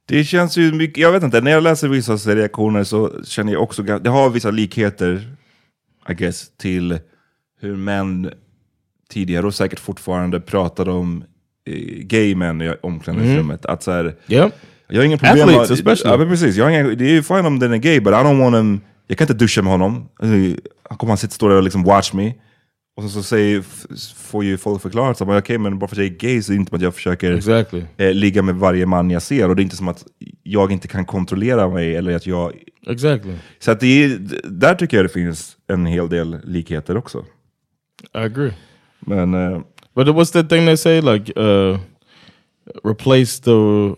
[0.06, 3.64] Det känns ju mycket, jag vet inte, när jag läser vissa reaktioner så känner jag
[3.64, 5.36] också, det har vissa likheter,
[6.10, 7.00] I guess, till
[7.62, 8.32] hur män
[9.12, 11.24] tidigare och säkert fortfarande pratade om
[11.68, 13.66] eh, gay män i omklädningsrummet.
[13.66, 14.54] Att så här, Yep.
[14.88, 16.14] jag har ingen problem Athletes med, especially.
[16.14, 18.14] Ja, men precis, jag har ingen, det är ju fine om den är gay, but
[18.14, 20.10] I don't want him, jag kan inte duscha med honom.
[20.20, 22.34] Alltså, Han kommer att sitta stå där och liksom watch me.
[22.96, 23.64] Och så, så säger,
[24.16, 26.54] får ju folk förklara, så, okej men bara för att jag är gay så är
[26.56, 27.84] det inte som att jag försöker Exactly.
[27.98, 29.50] eh, ligga med varje man jag ser.
[29.50, 30.04] Och det är inte som att
[30.44, 31.96] jag inte kan kontrollera mig.
[31.96, 32.54] Eller att jag...
[32.88, 33.34] Exactly.
[33.60, 37.26] Så att det är, där tycker jag det finns en hel del likheter också.
[38.14, 38.52] I agree.
[39.08, 39.62] Men eh,
[39.96, 41.02] But what's that thing they say?
[41.02, 41.78] Like, uh,
[42.84, 43.96] replace the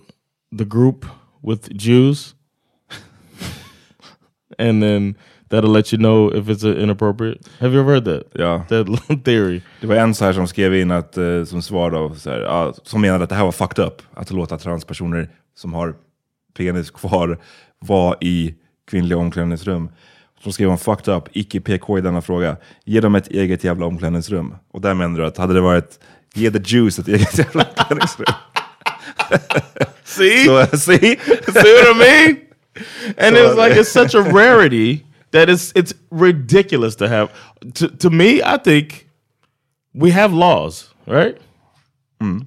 [0.57, 1.05] the group
[1.43, 2.35] with Jews,
[4.59, 5.15] and then
[5.49, 7.47] that'll let you know if it's uh, inappropriate.
[7.59, 8.23] Have you ever heard that?
[8.33, 8.87] ja, That
[9.25, 9.61] theory.
[9.81, 12.39] det var en så här som skrev in att, eh, som svar då, så här,
[12.39, 14.01] ja, som menade att det här var fucked up.
[14.13, 15.95] Att låta transpersoner som har
[16.57, 17.37] penis kvar
[17.79, 18.55] vara i
[18.87, 19.89] kvinnliga omklädningsrum.
[20.43, 22.57] Som skrev om fucked up, icke PK i denna fråga.
[22.85, 24.55] Ge dem ett eget jävla omklädningsrum.
[24.71, 25.99] Och där menar du att hade det varit,
[26.33, 28.25] ge the Jews ett eget jävla omklädningsrum.
[30.03, 30.97] See, Så, see?
[30.97, 32.37] see what I mean?
[33.17, 37.29] And it's like it's such a rarity that it's it's ridiculous to have.
[37.75, 39.07] To to me, I think
[39.93, 41.37] we have laws, right?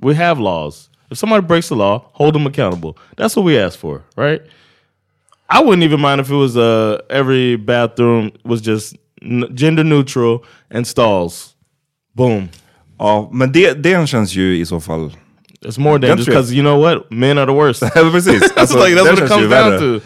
[0.03, 0.89] We have laws.
[1.11, 2.97] If somebody breaks the law, hold them accountable.
[3.17, 4.41] That's what we ask for, right?
[5.49, 10.45] I wouldn't even mind if it was uh every bathroom was just n- gender neutral
[10.71, 11.55] and stalls.
[12.15, 12.49] Boom.
[12.99, 15.13] Ja, men det, den känns ju i så fall...
[15.61, 16.35] It's more dangerous true.
[16.35, 17.11] because you know what?
[17.11, 17.81] Men are the worst.
[18.13, 18.43] Precis.
[18.57, 19.79] Alltså, like that's what it comes down värre.
[19.79, 20.01] to.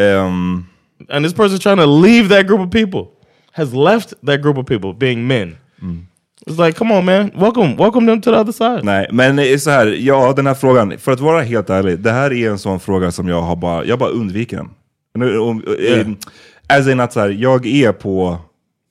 [0.00, 0.64] Ehm,
[1.08, 3.06] and this person's trying to leave that group of people
[3.52, 5.56] has left that group of people being men
[6.46, 9.70] it's like come on man welcome welcome them to the other side nej, men så
[9.70, 12.80] här, ja den här frågan, för att vara helt ärlig, det här är en sån
[12.80, 14.68] fråga som jag har bara, jag bara undviker den.
[15.18, 16.08] Nu, om- eh, Yeah.
[16.68, 18.38] As in att så här, jag är på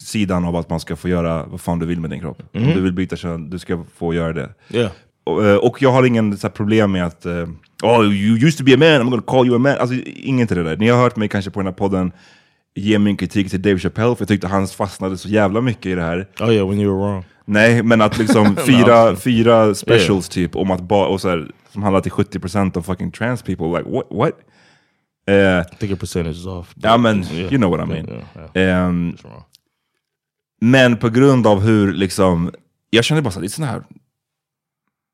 [0.03, 2.41] sidan av att man ska få göra vad fan du vill med din kropp.
[2.53, 2.75] Om Mm.
[2.75, 4.49] du vill byta kön, du ska få göra det.
[4.69, 4.91] Yeah.
[5.23, 7.47] Och, eh, och jag har ingen så här, problem med att eh,
[7.83, 9.75] oh, you used to be a man, I'm gonna call you a man.
[9.79, 10.77] Alltså inget till det där.
[10.77, 12.11] Ni har hört mig kanske på den här podden
[12.75, 15.95] ge min kritik till Dave Chappelle, för jag tyckte han fastnade så jävla mycket i
[15.95, 16.27] det här.
[16.39, 17.23] Oh yeah, when you were wrong.
[17.45, 19.23] Nej, men att liksom fyra, alltså.
[19.23, 23.11] fyra specials typ om att bara, och så här, som handlar till 70% av fucking
[23.11, 24.07] trans people, like what?
[24.11, 24.31] what?
[25.27, 26.73] Eh, I think your percentage is off.
[26.75, 28.09] ja men, you know what I mean.
[28.09, 28.91] Yeah, yeah.
[28.91, 29.43] Wrong.
[30.61, 32.51] men på grund av hur liksom,
[32.89, 33.83] jag känner bara så här, det är sån här,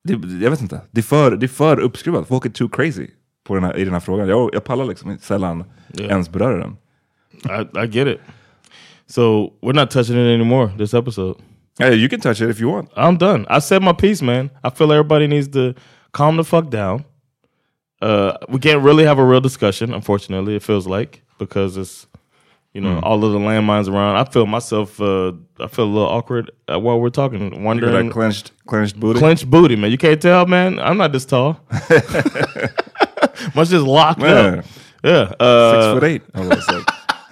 [0.04, 3.08] det, jag vet inte, det är för, det är för uppskruvat, folk är too crazy
[3.48, 4.28] på den här, i den här frågan.
[4.28, 5.64] Jag, jag pallar liksom sällan
[5.98, 6.12] Yeah.
[6.12, 6.78] ens beröra den.
[7.34, 8.20] I, I get it.
[9.08, 11.40] So we're not touching it anymore this episode.
[11.80, 12.90] Yeah, you can touch it if you want.
[12.96, 13.46] I'm done.
[13.50, 14.52] I said my piece, man.
[14.64, 15.76] I feel everybody needs to
[16.12, 17.06] calm the fuck down.
[18.02, 20.56] Uh, we can't really have a real discussion, unfortunately.
[20.56, 22.06] It feels like because it's
[22.74, 24.16] you know all of the landmines around.
[24.18, 25.00] I feel myself.
[25.02, 28.06] Uh, I feel a little awkward uh, while we're talking, You're wondering.
[28.08, 29.20] like clenched, clenched booty.
[29.20, 29.92] Clenched booty, man.
[29.92, 30.80] You can't tell, man.
[30.80, 31.60] I'm not this tall.
[33.56, 34.28] Much just locked Yeah.
[34.28, 34.66] up.
[35.04, 35.32] Yeah.
[35.40, 36.22] Uh, Six foot eight.
[36.34, 36.88] I was like,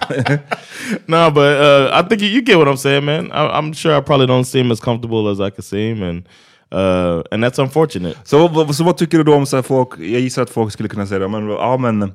[1.07, 3.31] no, but uh, I think you, you get what I'm saying, man.
[3.31, 6.27] I, I'm sure I probably don't seem as comfortable as I could seem, and
[6.71, 8.17] uh, and that's unfortunate.
[8.23, 10.89] Så, vad- så vad tycker du då om så folk, jag gissar att folk skulle
[10.89, 12.13] kunna säga men, ja men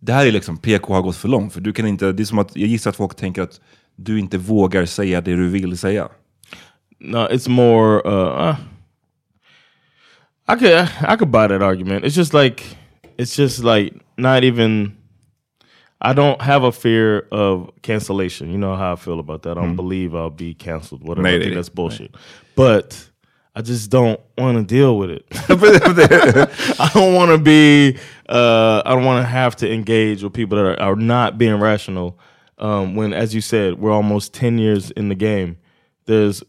[0.00, 1.52] det här är liksom PK har gått för långt.
[1.52, 3.60] För du kan inte, det är som att, jag gissar att folk tänker att
[3.96, 6.08] du inte vågar säga det du vill säga.
[7.00, 8.02] No, it's more.
[8.04, 8.56] Uh, uh,
[10.48, 12.04] I could I could buy that argument.
[12.04, 12.62] It's just like
[13.18, 14.92] it's just like not even.
[16.02, 18.50] I don't have a fear of cancellation.
[18.50, 19.58] You know how I feel about that.
[19.58, 21.02] I don't believe I'll be canceled.
[21.02, 21.28] Whatever.
[21.28, 22.14] I think that's bullshit.
[22.56, 23.10] But
[23.54, 25.26] I just don't want to deal with it.
[26.80, 27.98] I don't want to be.
[28.28, 31.60] Uh, I don't want to have to engage with people that are, are not being
[31.60, 32.18] rational.
[32.56, 35.58] Um, when, as you said, we're almost ten years in the game.
[36.06, 36.42] There's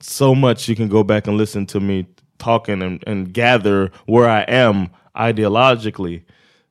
[0.00, 2.06] so much you can go back and listen to me
[2.38, 6.24] talking and, and gather where I am ideologically,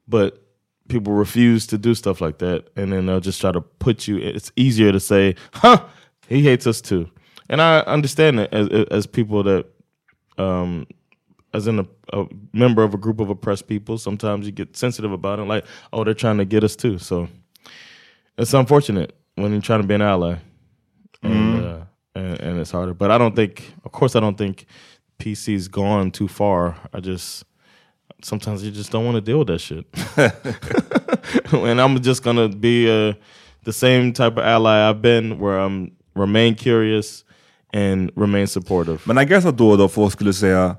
[0.08, 0.49] but
[0.89, 4.17] people refuse to do stuff like that, and then they'll just try to put you.
[4.17, 5.86] It's easier to say, "Huh,
[6.28, 7.10] he hates us too,"
[7.49, 9.65] and I understand it as as people that,
[10.38, 10.88] um,
[11.54, 13.97] as in a, a member of a group of oppressed people.
[13.97, 17.30] Sometimes you get sensitive about it, like, "Oh, they're trying to get us too." So
[18.38, 20.38] it's unfortunate when you're trying to be an ally
[21.23, 21.80] and, uh,
[22.15, 22.93] and and it's harder.
[22.93, 24.65] But I don't think, of course, I don't think
[25.19, 26.78] PC's gone too far.
[26.93, 27.43] I just
[28.21, 29.86] sometimes you just don't want to deal with that shit,
[31.53, 33.13] and I'm just gonna be uh,
[33.63, 37.23] the same type of ally I've been, where I'm remain curious
[37.73, 38.99] and remain supportive.
[39.05, 40.75] Men I guess att då och då folk skulle säga,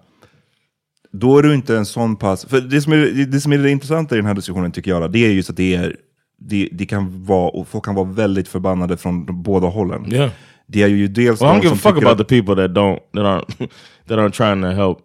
[1.13, 2.45] då är du inte en sån pass...
[2.45, 5.13] För det som är det, som är det intressanta i den här diskussionen tycker jag,
[5.13, 5.97] det är just att det är,
[6.39, 10.13] det, det kan vara, och folk kan vara väldigt förbannade från de båda hållen.
[10.13, 10.31] Yeah.
[10.67, 12.71] Det är ju dels Well, I don't de give a fuck about the people that
[12.71, 13.69] don't that aren't
[14.09, 14.99] that aren't trying to help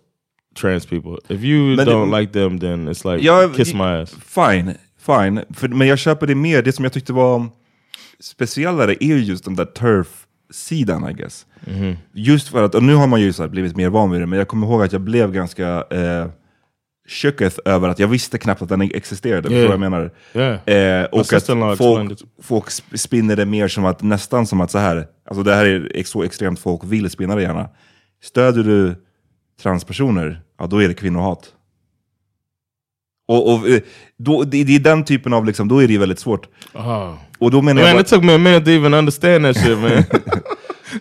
[0.62, 1.36] trans people.
[1.36, 4.16] If you Men det- don't like them, then it's like Ja, kiss my ass.
[4.26, 5.42] Fine, fine.
[5.54, 6.62] För, men jag köper det mer.
[6.62, 7.48] Det som jag tyckte var
[8.20, 11.46] speciellare är ju just den där turf-sidan I guess.
[11.68, 11.96] Mhm.
[12.14, 14.40] Just för att, och nu har man ju så blivit mer van vid det, men
[14.40, 16.28] jag kommer ihåg att jag blev ganska eh,
[17.08, 19.42] shooketh över att jag visste knappt att den existerade.
[19.42, 20.12] Förstår du vad jag menar?
[20.34, 21.02] Yeah.
[21.02, 24.78] Eh, och att folk, folk sp- spinner det mer som att, nästan som att så
[24.78, 27.70] här, alltså det här är så extremt folk vill spinna det gärna.
[28.24, 28.96] Stödjer du
[29.62, 31.52] transpersoner, ja då är det kvinnohat.
[33.28, 33.82] Och, och eh,
[34.18, 36.48] då, det, det är den typen av, liksom, då är det väldigt svårt.
[36.74, 37.14] Oh.
[37.40, 39.58] Och då menar jag Man, bara, it took me a minute to even understand that
[39.58, 39.92] shit, man.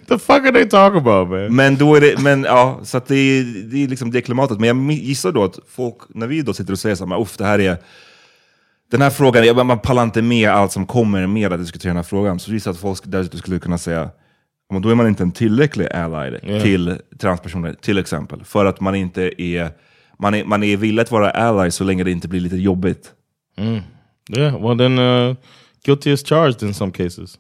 [0.09, 1.57] the fuck are they talking about, man?
[1.57, 4.61] Men då är det, men ja, så det, är, det är liksom det klimatet.
[4.61, 7.37] Men jag gissar då att folk, när vi då sitter och säger så här, uff,
[7.37, 7.77] det här är,
[8.91, 11.97] den här frågan, jag, man pallar inte med allt som kommer med att diskutera den
[11.97, 12.39] här frågan.
[12.39, 14.11] Så gissar jag att folk där skulle kunna säga,
[14.73, 16.61] men då är man inte en tillräcklig ally Ja.
[16.61, 18.45] till transpersoner, till exempel.
[18.45, 19.71] För att man inte är,
[20.19, 23.13] man är, man är villig att vara ally så länge det inte blir lite jobbigt.
[24.37, 25.37] Yeah, well then, uh,
[25.85, 27.39] guilty as charged in some cases.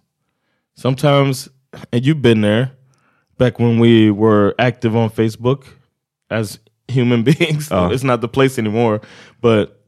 [0.76, 1.48] Sometimes,
[1.92, 2.68] and you've been there,
[3.38, 5.64] back when we were active on Facebook
[6.30, 6.58] as
[6.88, 7.70] human beings.
[7.72, 7.90] Oh.
[7.92, 9.00] It's not the place anymore,
[9.40, 9.83] but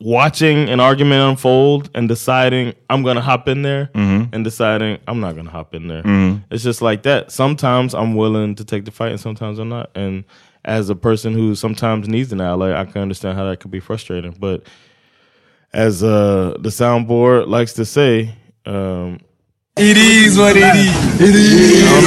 [0.00, 3.90] watching an argument unfold and deciding I'm gonna hop in there
[4.32, 6.02] and deciding I'm not gonna hop in there.
[6.50, 7.32] It's just like that.
[7.32, 9.90] Sometimes I'm willing to take the fight and sometimes I'm not.
[9.94, 10.24] And
[10.64, 13.80] as a person who sometimes needs an ally, I can understand how that could be
[13.80, 14.36] frustrating.
[14.38, 14.66] But
[15.72, 18.34] as uh, the soundboard likes to say,
[18.66, 19.20] um,
[19.78, 21.20] It is what it is.
[21.20, 22.06] It is.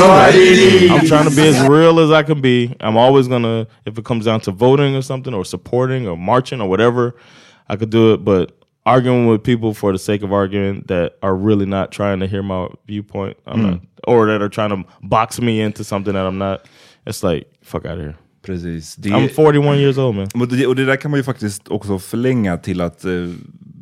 [0.91, 2.75] I'm trying to be as real as I can be.
[2.79, 6.61] I'm always gonna, if it comes down to voting or something, or supporting, or marching,
[6.61, 7.15] or whatever,
[7.69, 8.25] I could do it.
[8.25, 8.51] But
[8.85, 12.43] arguing with people for the sake of arguing that are really not trying to hear
[12.43, 13.37] my viewpoint.
[13.45, 16.61] I'm not, or that are trying to box me into something that I'm not.
[17.05, 18.15] It's like fuck out of here.
[18.41, 18.95] Precis.
[18.95, 20.27] Det, I'm 41 years old man.
[20.33, 23.11] och, det, och det där kan man ju faktiskt också förlänga till att eh,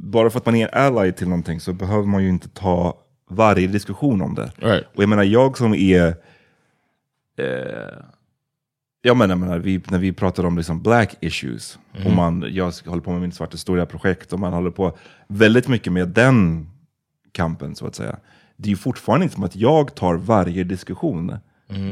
[0.07, 2.97] bara för att man är en ally till någonting så behöver man ju inte ta
[3.29, 4.51] varje diskussion om det.
[4.57, 4.85] Right.
[4.95, 6.07] Och jag menar, jag som är...
[7.37, 7.45] Eh,
[9.07, 12.73] jag menar, jag menar vi, när vi pratar om liksom black issues, och man, jag
[12.85, 16.69] håller på med min Svarta historia-projekt, och man håller på väldigt mycket med den
[17.31, 18.17] kampen, så att säga.
[18.57, 21.37] Det är ju fortfarande inte som att jag tar varje diskussion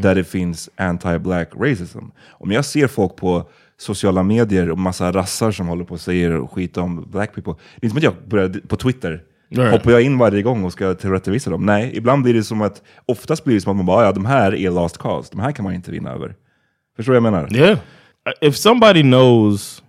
[0.02, 2.06] där det finns anti-black racism.
[2.28, 6.48] Om jag ser folk på sociala medier och massa rassar som håller på och säger
[6.48, 9.72] skit om black people, det är inte som att jag börjar på Twitter Right.
[9.72, 11.66] Hoppar jag in varje gång och ska tillrättavisa dem?
[11.66, 14.26] Nej, ibland blir det som att, oftast blir det som att man bara, ja de
[14.26, 16.36] här är lost cause, de här kan man inte vinna över.
[16.96, 17.56] Förstår du vad jag menar?
[17.56, 17.80] Yeah.
[18.42, 19.84] If somebody knows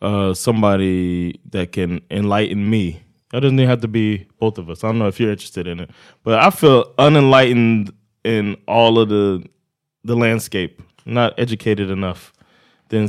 [0.00, 4.84] uh, somebody that can enlighten me, that doesn't even have to be both of us.
[4.84, 5.90] I don't know if you're interested in it,
[6.24, 7.92] but I feel unenlightened
[8.24, 9.44] in all of the
[10.04, 12.32] the landscape, not educated enough.
[12.88, 13.08] Then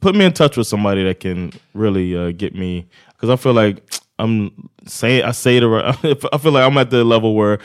[0.00, 3.54] put me in touch with somebody that can really uh, get me because I feel
[3.54, 3.82] like
[4.18, 5.84] I'm saying I say the right.
[6.32, 7.58] I feel like I'm at the level where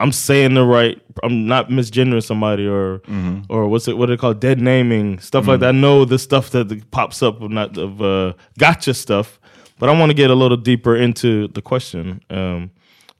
[0.00, 1.00] I'm saying the right.
[1.22, 3.02] I'm not misgendering somebody or
[3.48, 3.96] or what's it?
[3.98, 5.68] What do they call dead naming stuff like that.
[5.68, 9.38] I know the stuff that pops up of not of uh, gotcha stuff,
[9.78, 12.20] but I want to get a little deeper into the question.
[12.30, 12.70] Um,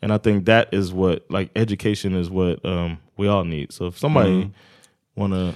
[0.03, 3.73] and I think that is what like education is what um, we all need.
[3.73, 4.51] So if somebody
[5.17, 5.55] want to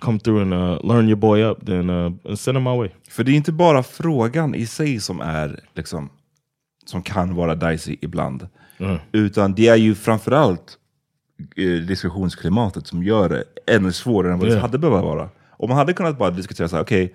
[0.00, 2.90] come through and uh, learn your boy up, then uh, send him my way.
[3.08, 6.10] För det är inte bara frågan i sig som är liksom,
[6.90, 8.48] som kan vara dicey ibland.
[9.12, 10.76] Utan det är ju framförallt
[11.56, 14.60] eh, diskussionsklimatet som gör det ännu svårare än vad det Ja.
[14.60, 15.28] hade behövt vara.
[15.50, 17.14] Om man hade kunnat bara diskutera så här, okej,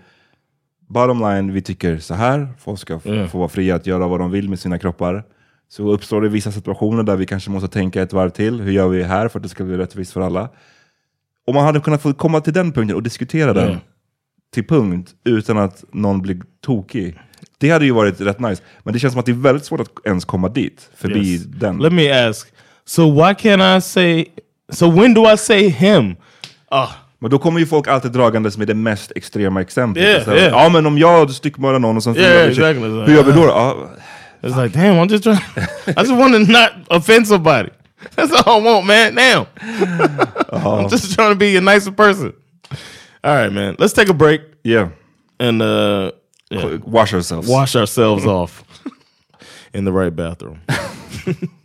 [0.88, 3.27] bottom line, vi tycker så här, folk ska Ja.
[3.27, 5.23] få vara fria att göra vad de vill med sina kroppar.
[5.69, 8.88] Så uppstår det vissa situationer där vi kanske måste tänka ett varv till, hur gör
[8.88, 10.49] vi här för att det ska bli rättvist för alla?
[11.47, 13.77] Om man hade kunnat få komma till den punkten och diskutera den Ja.
[14.53, 17.19] till punkt utan att någon blir tokig.
[17.65, 18.62] Det hade ju varit rätt nice.
[18.84, 21.43] Men det känns som att det är väldigt svårt att ens komma dit, förbi Yes.
[21.43, 21.78] den.
[21.78, 22.47] Let me ask.
[22.86, 24.25] So why can't I say?
[24.73, 26.15] So when do I say him?
[26.71, 26.88] Ah,
[27.19, 30.04] Men då kommer ju folk alltid dragandes med det mest extrema exemplet.
[30.04, 30.63] Yeah, här, yeah.
[30.63, 32.88] Ja men om jag styckmördar någon och sen Yeah, exactly.
[32.88, 33.45] Hur gör vi då?
[33.45, 33.89] Ja,
[34.41, 34.95] it's like damn.
[34.95, 35.39] I'm just trying.
[35.88, 37.69] I just want to not offend somebody.
[38.15, 39.15] That's all I want, man.
[39.15, 39.45] Damn.
[40.51, 42.34] I'm just trying to be a nicer person.
[43.23, 43.75] All right, man.
[43.80, 44.89] Let's take a break yeah.
[45.39, 46.12] and uh,
[46.56, 47.48] yeah, Wash ourselves.
[47.48, 48.63] wash ourselves off
[49.74, 50.62] in the right bathroom.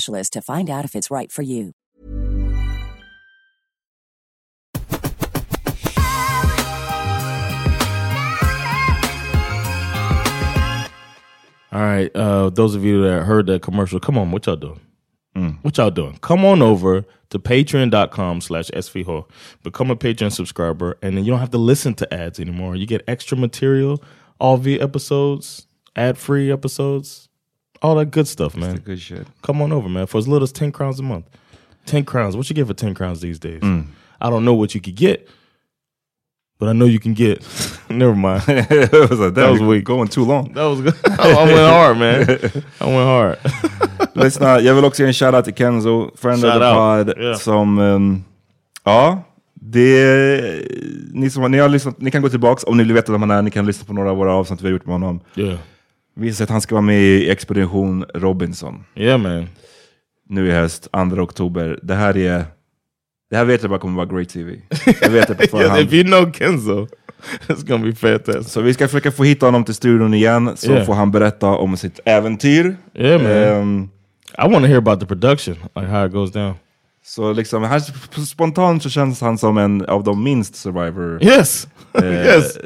[0.05, 1.73] to find out if it's right for you.
[11.73, 14.81] All right, uh, those of you that heard that commercial, come on, what y'all doing?
[15.61, 16.17] What y'all doing?
[16.21, 19.25] Come on over to patreon.com slash svho.
[19.63, 22.75] Become a Patreon subscriber, and then you don't have to listen to ads anymore.
[22.75, 24.03] You get extra material,
[24.39, 27.29] all via episodes, ad-free episodes,
[27.81, 28.77] all that good stuff, man.
[28.85, 29.27] Good shit.
[29.41, 31.25] Come on over, man, for as little as 10 crowns a month.
[31.85, 32.35] 10 crowns.
[32.37, 33.61] What you get for 10 crowns these days?
[34.21, 35.27] I don't know what you could get,
[36.59, 37.43] but I know you can get.
[37.89, 38.43] Never mind.
[38.47, 39.83] it was like, that, was was weak.
[39.83, 40.53] going too long.
[40.53, 40.95] That was good.
[41.19, 42.21] I went hard, man.
[42.79, 43.37] I went hard.
[44.15, 47.07] Lyssna, jag vill också ge en shoutout till Kenzo, friend of Shout the out.
[47.07, 47.37] pod, Yeah.
[47.37, 47.79] som...
[47.79, 48.23] ehm,
[48.83, 50.65] ja, det...
[51.13, 53.31] Ni, som, ni, har lyssnat, ni kan gå tillbaka om ni vill veta vem han
[53.31, 55.19] är, ni kan lyssna på några av våra avsnitt vi har gjort med honom.
[55.35, 55.57] Yeah.
[56.15, 59.47] Visar sig att han ska vara med i Expedition Robinson Yeah, man.
[60.29, 61.79] nu i höst, 2 oktober.
[61.83, 62.45] Det här är...
[63.29, 64.55] Det här vet jag bara kommer vara great TV.
[65.01, 65.81] Jag vet det på Yeah, förhand.
[65.81, 66.87] if you know Kenzo,
[67.47, 68.51] it's gonna be fantastic.
[68.53, 70.85] Så vi ska försöka få hit honom till studion igen, så Yeah.
[70.85, 72.75] får han berätta om sitt äventyr.
[72.95, 73.31] Yeah, man.
[73.31, 73.89] Ehm,
[74.37, 76.53] I want to hear about the production, like how it goes down.
[77.05, 77.81] så liksom, han,
[78.27, 82.57] spontant så känns han som en av de minst survivor Yes, eh, yes.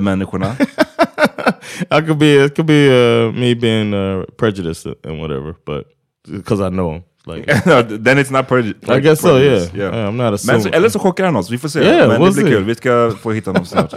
[0.00, 0.56] människorna.
[1.90, 2.36] I could be.
[2.36, 5.86] It could be uh, me being uh, prejudiced and whatever, but
[6.30, 7.46] because I know him, like
[8.04, 8.88] Then it's not prejudice.
[8.88, 9.38] I guess so.
[9.38, 9.66] Yeah.
[9.74, 10.08] yeah.
[10.08, 10.62] I'm not Men, assuming.
[10.62, 11.80] så, eller så chockar han oss, vi får se.
[11.80, 12.50] Yeah, Men we'll det blir see.
[12.56, 13.92] kul, vi ska få hit honom snart.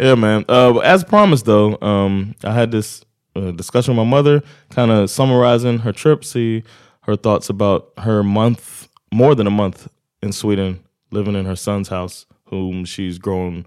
[0.00, 0.44] Yeah, man.
[0.48, 3.04] Uh, as promised, though, um, I had this
[3.34, 6.62] uh, discussion with my mother, kind of summarizing her trip, see
[7.02, 9.88] her thoughts about her month, more than a month
[10.22, 10.78] in Sweden,
[11.10, 13.66] living in her son's house, whom she's grown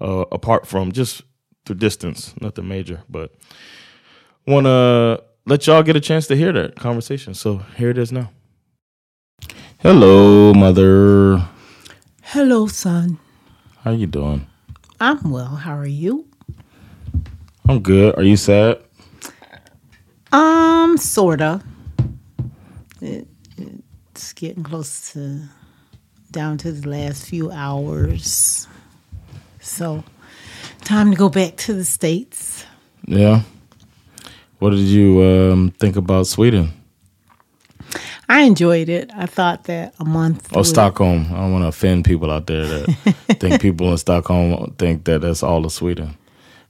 [0.00, 1.22] uh, apart from just
[1.64, 3.02] through distance, nothing major.
[3.08, 3.32] But
[4.46, 7.34] want to let y'all get a chance to hear that conversation.
[7.34, 8.30] So here it is now.
[9.78, 11.44] Hello, mother.
[12.22, 13.18] Hello, son.
[13.82, 14.46] How you doing?
[15.00, 15.56] I'm well.
[15.56, 16.28] How are you?
[17.68, 18.16] I'm good.
[18.16, 18.80] Are you sad?
[20.30, 21.62] Um, sorta.
[23.00, 23.26] It,
[24.10, 25.42] it's getting close to
[26.30, 28.66] down to the last few hours.
[29.60, 30.04] So,
[30.92, 32.66] time to go back to the states.
[33.06, 33.42] Yeah.
[34.58, 36.70] What did you um, think about Sweden?
[38.28, 39.10] I enjoyed it.
[39.14, 40.48] I thought that a month.
[40.52, 41.26] Oh, would- Stockholm.
[41.30, 45.22] I don't want to offend people out there that think people in Stockholm think that
[45.22, 46.16] that's all of Sweden.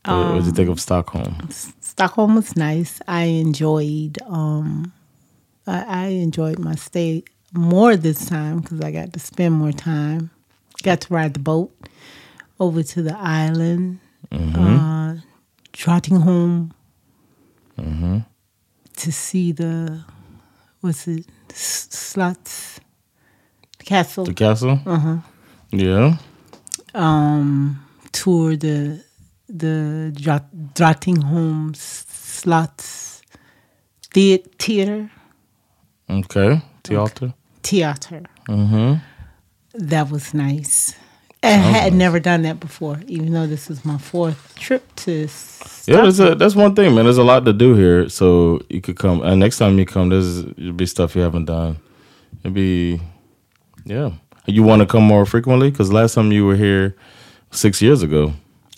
[0.05, 1.49] What, what did you think of Stockholm?
[1.51, 3.01] Stockholm was nice.
[3.09, 4.19] I enjoyed.
[4.27, 4.93] Um,
[5.67, 10.31] I, I enjoyed my stay more this time because I got to spend more time.
[10.83, 11.73] Got to ride the boat
[12.59, 13.99] over to the island,
[14.33, 15.15] uh,
[15.73, 16.73] Drottningholm
[18.97, 20.05] to see the
[20.81, 22.81] what's it slots
[23.85, 24.25] castle.
[24.25, 24.81] The castle?
[24.87, 25.17] Uh-huh.
[25.71, 26.17] Yeah.
[26.95, 29.03] um, tour the
[29.49, 33.23] the Dra- Drottningholm slots
[34.15, 35.11] the- theater
[36.11, 36.61] Okay.
[36.85, 37.33] Theater.
[37.63, 38.23] theater.
[38.49, 38.99] Mm-hmm.
[39.89, 40.95] That was nice.
[41.45, 45.29] I oh, had never done that before, even though this is my fourth trip to.
[45.87, 47.05] Yeah, a, that's one thing, man.
[47.05, 49.23] There's a lot to do here, so you could come.
[49.23, 51.79] And next time you come, there's it'll be stuff you haven't done.
[52.41, 53.01] It'd be,
[53.85, 54.13] yeah.
[54.47, 55.71] You want to come more frequently?
[55.71, 56.97] Because last time you were here,
[57.51, 58.35] six years ago.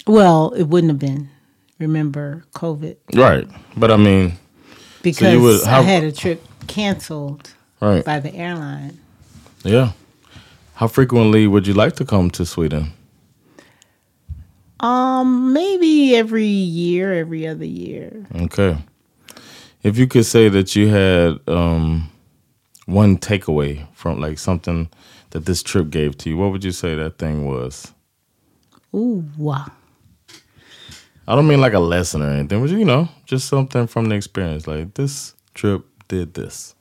[0.06, 1.28] Well, it wouldn't have been.
[1.78, 3.48] Remember COVID Right.
[3.76, 4.38] But I mean,
[5.02, 7.50] because would- I had a trip canceled
[7.80, 8.04] right.
[8.04, 8.98] by the airline.
[9.64, 9.92] Yeah.
[10.74, 12.92] How frequently would you like to come to Sweden?
[14.80, 18.26] Um, maybe every year, every other year.
[18.34, 18.76] Okay.
[19.84, 22.10] If you could say that you had um,
[22.86, 24.88] one takeaway from like something
[25.30, 27.92] that this trip gave to you, what would you say that thing was?
[28.92, 29.70] Ooh, wow.
[31.26, 34.16] I don't mean like a lesson or anything, but you know, just something from the
[34.16, 34.66] experience.
[34.66, 36.73] Like this trip did this.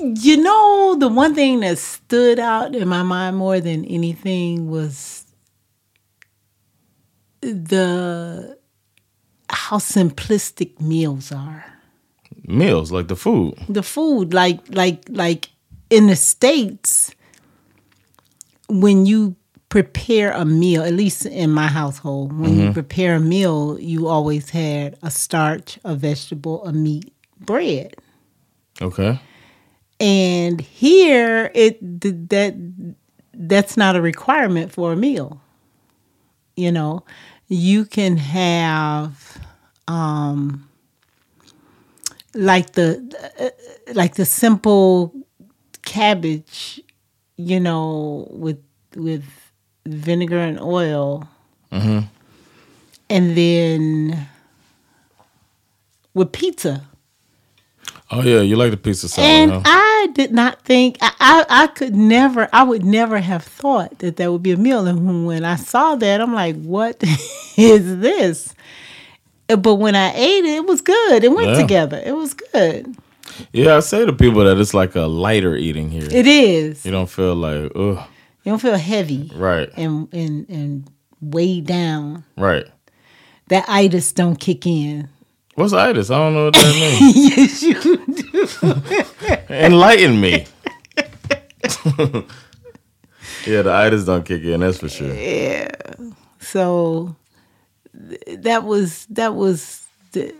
[0.00, 5.26] You know, the one thing that stood out in my mind more than anything was
[7.40, 8.56] the
[9.50, 11.64] how simplistic meals are.
[12.44, 13.54] Meals, like the food.
[13.68, 15.50] The food, like like like
[15.90, 17.14] in the states,
[18.68, 19.36] when you
[19.68, 22.72] prepare a meal, at least in my household, when you mm-hmm.
[22.72, 27.94] prepare a meal, you always had a starch, a vegetable, a meat, bread.
[28.80, 29.20] Okay.
[30.02, 32.54] And here it that
[33.32, 35.40] that's not a requirement for a meal.
[36.56, 37.04] You know
[37.48, 39.38] you can have
[39.86, 40.68] um
[42.34, 42.98] like the
[43.38, 45.14] uh, like the simple
[45.84, 46.80] cabbage
[47.36, 48.58] you know with
[48.96, 49.24] with
[49.86, 51.28] vinegar and oil.
[53.08, 54.28] And then
[56.14, 56.82] with pizza.
[58.10, 59.62] Oh yeah, you like the pizza salad, and huh?
[59.64, 64.16] I did not think I, I I could never I would never have thought that
[64.16, 64.86] there would be a meal.
[64.86, 67.02] And when I saw that, I'm like, what
[67.56, 68.54] is this?
[69.48, 71.24] Uh, But when I ate it, it was good.
[71.24, 71.60] It went Yeah.
[71.60, 72.02] together.
[72.04, 72.94] It was good.
[73.52, 76.06] yeah, I say to people that it's like a lighter eating here.
[76.10, 76.84] It is.
[76.84, 77.98] you don't feel like, ugh.
[78.44, 79.70] You don't feel heavy Right.
[79.76, 82.24] and and and weighed down.
[82.36, 82.66] Right.
[83.48, 85.08] That itis don't kick in.
[85.54, 86.10] What's itis?
[86.10, 87.36] I don't know what that means.
[87.36, 87.74] yes, you
[88.06, 89.36] do.
[89.52, 90.46] Enlighten me.
[93.46, 95.14] yeah, the itis don't kick in, that's for sure.
[95.14, 95.70] Yeah.
[96.40, 97.16] So
[98.08, 100.34] th- that was that was the,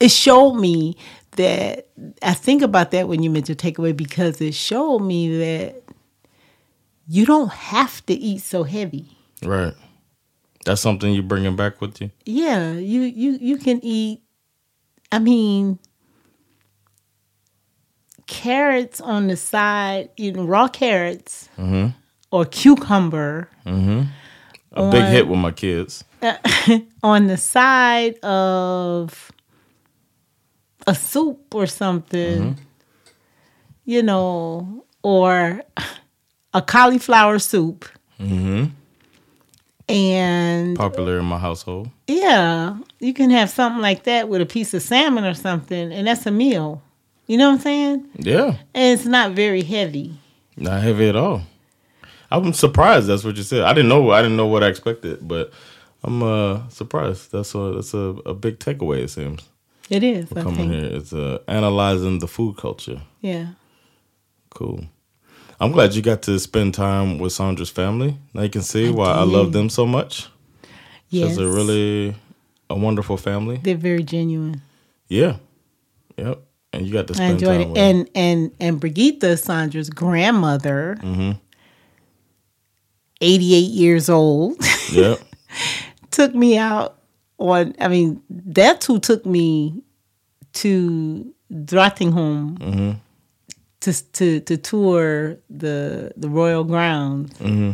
[0.00, 0.96] it showed me
[1.32, 1.88] that
[2.22, 5.82] I think about that when you mentioned takeaway because it showed me that
[7.06, 9.16] you don't have to eat so heavy.
[9.42, 9.74] Right.
[10.64, 12.10] That's something you're bringing back with you.
[12.26, 14.22] Yeah, you you you can eat.
[15.10, 15.78] I mean,
[18.28, 21.88] carrots on the side, eating raw carrots mm-hmm.
[22.30, 24.02] or cucumber mm-hmm.
[24.72, 26.04] A big hit with my kids.
[27.02, 29.32] on the side of
[30.86, 32.62] a soup or something, mm-hmm.
[33.84, 35.62] you know, or
[36.54, 37.86] a cauliflower soup.
[39.88, 41.88] And Popular in my household.
[42.06, 46.06] yeah, you can have something like that with a piece of salmon or something, and
[46.06, 46.82] that's a meal.
[47.28, 48.08] You know what I'm saying?
[48.18, 48.56] Yeah.
[48.74, 50.14] And it's not very heavy.
[50.56, 51.42] Not heavy at all.
[52.30, 53.62] I'm surprised that's what you said.
[53.62, 55.52] I didn't know I didn't know what I expected, but
[56.02, 57.30] I'm uh surprised.
[57.30, 59.48] That's a that's a, a big takeaway it seems.
[59.90, 60.84] It is, Coming here.
[60.96, 63.02] It's uh analyzing the food culture.
[63.20, 63.48] Yeah.
[64.50, 64.84] Cool.
[65.60, 68.16] I'm glad you got to spend time with Sandra's family.
[68.32, 70.28] Now you can see I why I love them so much.
[71.10, 71.36] Yes.
[71.36, 72.14] A really
[72.70, 73.60] a wonderful family.
[73.62, 74.62] They're very genuine.
[75.08, 75.36] Yeah.
[76.16, 76.42] Yep.
[76.72, 77.78] And you got to I spend enjoyed time it.
[77.78, 81.32] And and and Brigitte, Sandra's grandmother, Mm-hmm.
[83.20, 84.56] 88 years old.
[84.92, 85.18] Yep.
[86.10, 86.96] took me out
[87.38, 89.82] on I mean, that's who took me
[90.54, 92.90] to Drottningholm Mm-hmm.
[93.80, 97.34] to to to tour the the royal grounds.
[97.38, 97.72] Mm-hmm.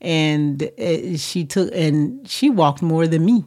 [0.00, 3.44] And uh, she took and she walked more than me.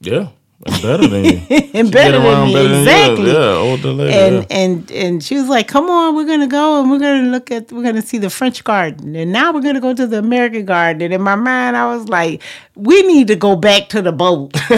[0.00, 0.28] Yeah.
[0.66, 1.40] And better than you.
[1.74, 2.52] and better than me.
[2.52, 2.80] better than you.
[2.82, 3.32] exactly.
[3.32, 4.12] Yeah, older lady.
[4.12, 4.56] and yeah.
[4.58, 7.72] and and she was like, "Come on, we're gonna go and we're gonna look at
[7.72, 11.00] we're gonna see the French Garden, and now we're gonna go to the American Garden."
[11.00, 12.42] And in my mind, I was like,
[12.74, 14.54] "We need to go back to the boat.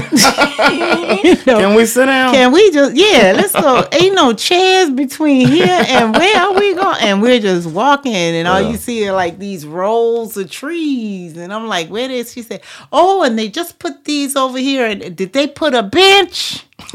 [1.22, 2.32] You know, Can we sit down?
[2.32, 3.32] Can we just yeah?
[3.36, 3.86] Let's go.
[3.92, 6.96] Ain't no chairs between here and where are we going?
[7.00, 8.70] And we're just walking, and all Yeah.
[8.70, 11.36] you see are like these rows of trees.
[11.36, 12.32] And I'm like, where is?
[12.32, 12.62] She said,
[12.92, 14.86] oh, and they just put these over here.
[14.86, 16.64] And did they put a bench?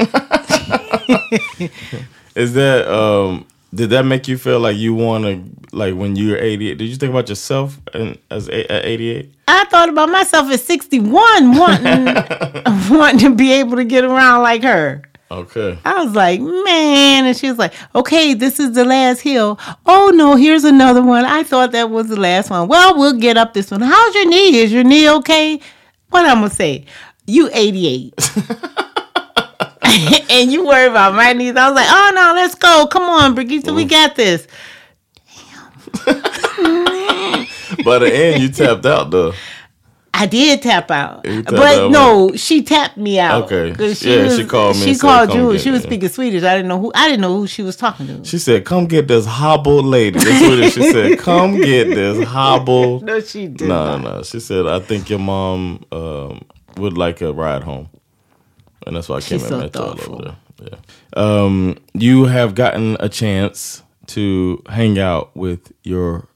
[2.36, 5.43] Is that um did that make you feel like you want to
[5.75, 9.34] like when you were 88 did you think about yourself and as a, at 88
[9.47, 12.05] I thought about myself at 61 wanting
[12.97, 15.03] wanting to be able to get around like her.
[15.32, 17.25] okay I was like, man.
[17.25, 19.59] And she was like, okay, this is the last hill.
[19.86, 21.25] Oh, no, here's another one.
[21.25, 22.67] I thought that was the last one.
[22.67, 23.82] Well, we'll get up this one.
[23.82, 24.57] How's your knee?
[24.59, 25.59] Is your knee okay?
[26.09, 26.86] What I'm to say?
[27.28, 28.13] You 88.
[30.32, 31.55] and you worry about my knees.
[31.55, 32.88] I was like, oh, no, let's go.
[32.89, 34.47] Come on, Brigitte, we got this.
[37.86, 39.34] by the end you tapped out though
[40.13, 43.43] I did tap out, tapped but out, no, she tapped me out.
[43.43, 43.71] Okay.
[43.75, 45.59] 'Cause Yeah, she called me She said, called you.
[45.59, 46.41] She was me." speaking Swedish.
[46.43, 46.91] I didn't know who.
[46.95, 48.25] I didn't know who she was talking to.
[48.25, 53.03] she said come get this hobbled lady that's what she said come get this hobbled
[53.03, 54.01] no, she did no not.
[54.17, 56.41] no she said i think your mom um
[56.78, 57.89] would like a ride home.
[58.86, 60.69] And that's why i came She's and so met you all over there.
[60.71, 60.78] yeah.
[61.13, 66.28] Um you have gotten a chance to hang out with your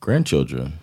[0.00, 0.74] grandchildren.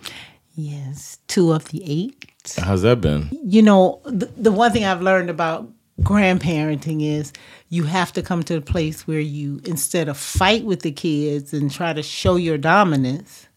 [0.55, 2.33] Yes, two of the eight.
[2.57, 3.29] how's that been?
[3.43, 5.69] You know, the, the one thing I've learned about
[6.01, 7.33] grandparenting is
[7.69, 11.53] you have to come to a place where you, instead of fight with the kids
[11.53, 13.47] and try to show your dominance,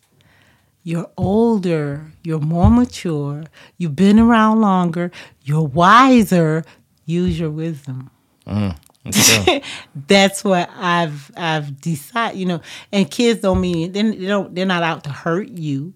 [0.88, 3.44] you're older, you're more mature,
[3.76, 5.10] you've been around longer,
[5.42, 6.64] you're wiser.
[7.04, 8.10] Use your wisdom.
[8.46, 8.74] Mm,
[10.08, 12.38] that's what I've I've decided.
[12.38, 12.60] You know,
[12.90, 15.92] and kids don't mean they they don't they're not out to hurt you.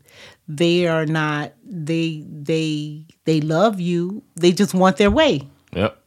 [0.47, 1.55] They are not.
[1.65, 4.23] They they they love you.
[4.37, 5.49] They just want their way.
[5.73, 6.05] yep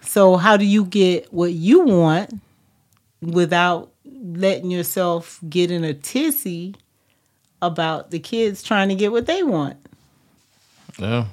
[0.00, 2.40] So how do you get what you want
[3.22, 6.74] without letting yourself get in a tizzy
[7.62, 9.76] about the kids trying to get what they want?
[10.98, 11.26] yeah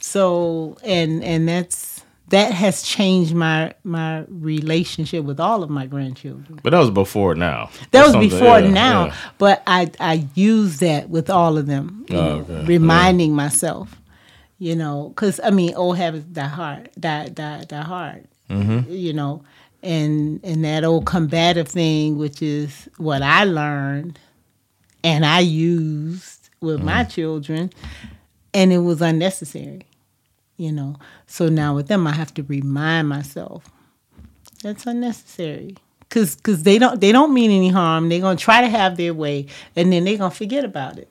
[0.00, 6.60] So and and that's that has changed my my relationship with all of my grandchildren.
[6.62, 7.70] But that was before now.
[7.90, 9.16] That That's was before yeah, now, yeah.
[9.38, 12.06] but I I use that with all of them.
[12.10, 12.64] Oh, know, okay.
[12.64, 14.00] reminding myself,
[14.58, 18.26] you know, because I mean, old habits die hard, die die die hard.
[18.48, 18.90] Mm-hmm.
[18.90, 19.44] You know,
[19.82, 24.18] and and that old combative thing, which is what I learned,
[25.04, 26.86] and I used with Mm-hmm.
[26.86, 27.70] my children,
[28.54, 29.82] and it was unnecessary.
[30.56, 30.96] You know,
[31.26, 33.64] so now with them, I have to remind myself
[34.62, 35.76] that's unnecessary.
[36.08, 38.08] Cause, Cause they don't they don't mean any harm.
[38.08, 41.08] They're gonna try to have their way, and then they're gonna forget about it.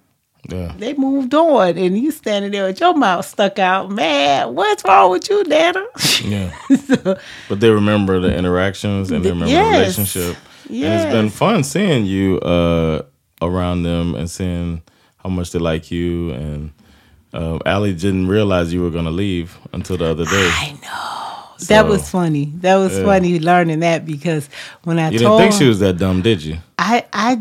[0.49, 0.73] Yeah.
[0.77, 3.91] They moved on, and you standing there with your mouth stuck out.
[3.91, 5.83] Man, what's wrong with you, Nana?
[6.23, 6.51] Yeah.
[6.77, 7.17] So,
[7.49, 9.95] But they remember the interactions and they remember Yes.
[9.95, 10.37] the relationship.
[10.69, 13.01] And it's been fun seeing you uh,
[13.41, 14.81] around them and seeing
[15.17, 16.71] how much they like you, and
[17.33, 20.49] uh, Allie didn't realize you were gonna leave until the other day.
[20.51, 21.65] I know.
[21.67, 22.45] that was funny.
[22.55, 23.05] That was Yeah.
[23.05, 24.49] funny learning that because
[24.83, 26.57] when I You didn't told think she was that dumb, did you?
[26.79, 27.39] I I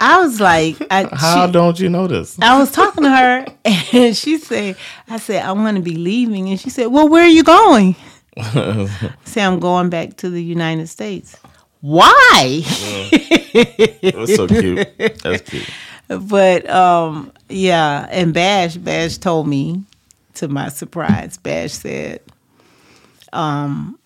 [0.00, 2.36] I was like, I, How she- don't you know this?
[2.40, 3.46] I was talking to her
[3.92, 4.76] and she said,
[5.08, 6.48] I said, I want to be leaving.
[6.48, 7.94] And she said, Well, where are you going?
[8.36, 8.88] I
[9.24, 11.36] said, I'm going back to the United States.
[11.84, 12.62] Why?
[13.52, 14.88] That's so cute.
[15.22, 15.68] That's cute.
[16.08, 19.84] but um, yeah, and Bash, Bash told me,
[20.36, 22.22] to my surprise, Bash said,
[23.34, 23.98] um,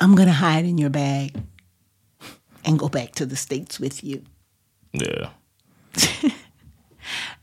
[0.00, 1.40] I'm gonna hide in your bag
[2.64, 4.24] and go back to the States with you.
[4.92, 5.28] Yeah.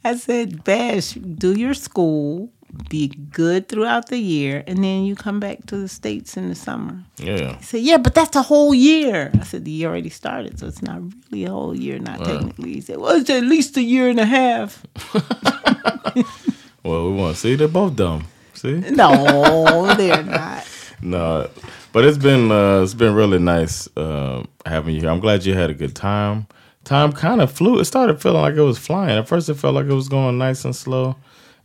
[0.04, 2.52] I said, Bash, do your school,
[2.90, 6.56] be good throughout the year, and then you come back to the States in the
[6.56, 7.04] summer.
[7.18, 7.58] Yeah.
[7.58, 9.32] He said, Yeah, but that's a whole year.
[9.40, 11.02] I said, The year already started, so it's not
[11.32, 12.74] really a whole year, not technically.
[12.74, 14.86] He said, Well, it's at least a year and a half.
[16.84, 18.26] Well, we want to see they're both dumb.
[18.54, 18.80] See?
[18.80, 20.68] No, they're not.
[21.02, 21.50] No,
[21.94, 25.10] but it's been uh, it's been really nice uh, having you here.
[25.10, 26.48] I'm glad you had a good time.
[26.84, 27.80] Time kind of flew.
[27.80, 29.18] It started feeling like it was flying.
[29.18, 31.16] At first, it felt like it was going nice and slow,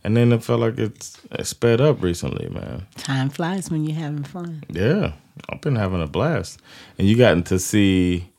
[0.03, 2.85] and then it felt like it's it sped up recently, man.
[2.95, 4.63] Time flies when you're having fun.
[4.69, 5.13] Yeah,
[5.49, 6.59] I've been having a blast,
[6.97, 8.29] and you gotten to see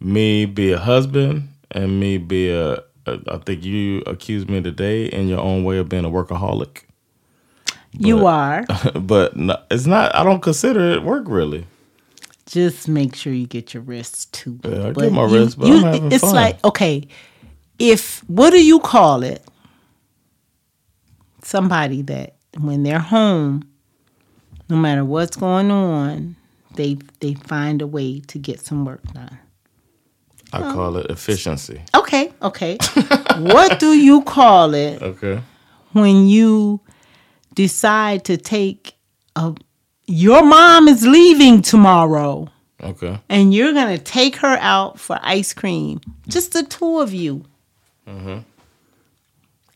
[0.00, 2.74] me be a husband and me be a.
[3.06, 6.84] a I think you accused me today in your own way of being a workaholic,
[7.92, 8.64] You are.
[8.94, 10.14] but no, it's not.
[10.14, 11.66] I don't consider it work really.
[12.46, 14.58] Just make sure you get your rest too.
[14.64, 16.34] Yeah, I get my you- rest, but I'm having it's fun.
[16.34, 17.06] like okay,
[17.78, 19.42] if what do you call it?
[21.44, 23.68] Somebody that when they're home,
[24.68, 26.36] no matter what's going on,
[26.74, 29.38] they they find a way to get some work done.
[30.52, 31.82] I call it efficiency.
[31.94, 32.78] Okay, okay.
[33.38, 35.40] what do you call it Okay.
[35.92, 36.80] when you
[37.54, 38.94] decide to take
[39.36, 39.54] a
[40.06, 42.48] your mom is leaving tomorrow
[42.82, 43.18] Okay.
[43.28, 47.44] and you're gonna take her out for ice cream, just the two of you.
[48.06, 48.38] Mm-hmm.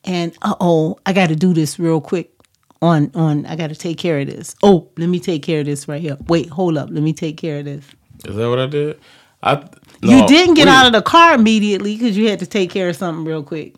[0.09, 2.33] And uh oh, I got to do this real quick.
[2.81, 4.57] On on, I got to take care of this.
[4.63, 6.17] Oh, let me take care of this right here.
[6.29, 7.85] Wait, hold up, let me take care of this.
[8.25, 8.99] Is that what I did?
[9.43, 9.69] I
[10.01, 12.97] you didn't get out of the car immediately because you had to take care of
[12.97, 13.75] something real quick.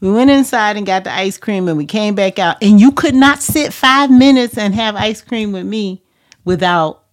[0.00, 2.92] We went inside and got the ice cream, and we came back out, and you
[2.92, 6.02] could not sit five minutes and have ice cream with me
[6.44, 7.03] without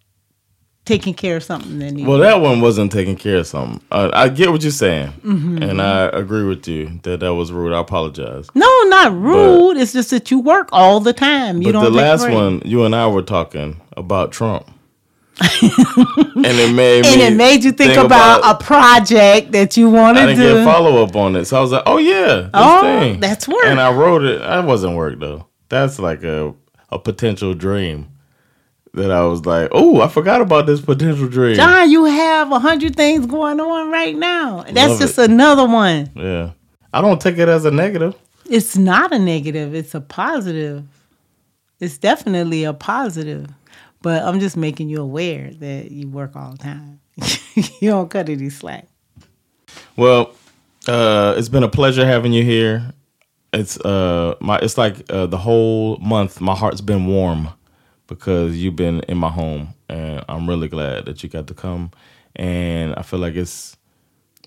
[0.91, 2.05] taking care of something.
[2.05, 3.81] Well, that one wasn't taking care of something.
[3.91, 5.63] Uh, I get what you're saying, Mm-hmm.
[5.63, 7.73] and I agree with you that that was rude.
[7.73, 8.47] I apologize.
[8.53, 9.77] No, not rude.
[9.77, 11.61] it's just that you work all the time.
[11.61, 11.83] You but don't.
[11.85, 14.67] the last one, you and I were talking about Trump,
[15.41, 20.27] and it made and it made you think, about, a project that you want I
[20.27, 20.63] to do.
[20.65, 23.19] follow up on it, so I was like, "Oh yeah, this Oh, thing.
[23.19, 23.65] that's work.
[23.65, 24.39] And I wrote it.
[24.39, 25.47] That wasn't work though.
[25.69, 26.53] That's like a
[26.89, 28.10] a potential dream
[28.93, 32.59] that I was like, "Oh, I forgot about this potential dream." Jon, you have a
[32.59, 34.63] hundred things going on right now.
[34.63, 35.29] That's Love just it.
[35.29, 36.09] another one.
[36.15, 36.51] Yeah,
[36.93, 38.15] I don't take it as a negative.
[38.49, 39.73] It's not a negative.
[39.73, 40.85] It's a positive.
[41.79, 43.47] It's definitely a positive.
[44.01, 46.99] But I'm just making you aware that you work all the time.
[47.55, 48.87] you don't cut any slack.
[49.95, 50.33] Well,
[50.87, 52.93] uh, it's been a pleasure having you here.
[53.53, 57.49] It's uh my it's like uh, the whole month my heart's been warm
[58.11, 61.91] because you've been in my home and I'm really glad that you got to come
[62.35, 63.77] and I feel like it's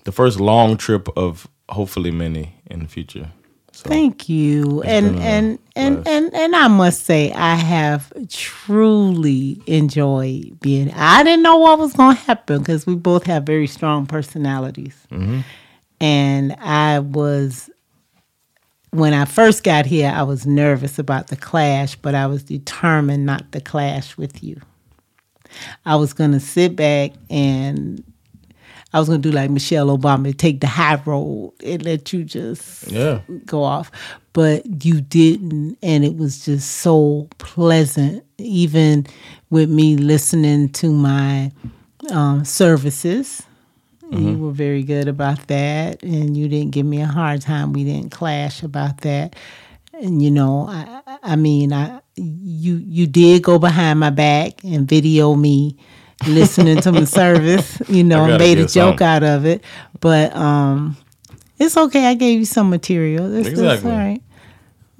[0.03, 3.31] the first long trip of hopefully many in the future.
[3.71, 4.83] So Thank you.
[4.83, 10.93] And been a and and, and and I must say I have truly enjoyed being
[10.93, 14.95] I didn't know what was going to happen because we both have very strong personalities.
[15.11, 15.39] Mm-hmm.
[15.99, 17.71] And I was
[18.95, 23.25] when I first got here I was nervous about the clash, but I was determined
[23.25, 24.59] not to clash with you.
[25.85, 28.03] I was going to sit back and
[28.93, 32.23] I was going to do like Michelle Obama, take the high road and let you
[32.23, 33.19] just Yeah.
[33.45, 33.91] go off.
[34.33, 38.23] But you didn't, and it was just so pleasant.
[38.37, 39.05] Even
[39.49, 41.51] with me listening to my
[42.11, 43.43] um, services,
[44.11, 47.73] you were very good about that, and you didn't give me a hard time.
[47.73, 49.35] We didn't clash about that.
[49.93, 54.87] And you know, I, I- mean, I you you did go behind my back and
[54.87, 55.77] video me
[56.27, 57.81] listening to my service.
[57.87, 59.07] You know, and made a joke some.
[59.07, 59.63] out of it.
[59.99, 60.97] But um,
[61.59, 62.05] it's okay.
[62.05, 63.29] I gave you some material.
[63.29, 64.21] That's, that's all right.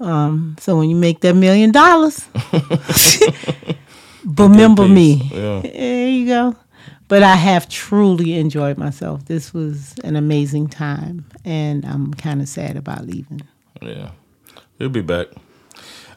[0.00, 2.26] Um, so when you make that million dollars,
[4.24, 5.30] remember me.
[5.32, 5.60] Yeah.
[5.60, 6.56] There you go.
[7.08, 9.26] But I have truly enjoyed myself.
[9.26, 13.42] This was an amazing time, and I'm kind of sad about leaving.
[13.80, 14.10] Yeah,
[14.78, 15.28] we'll be back.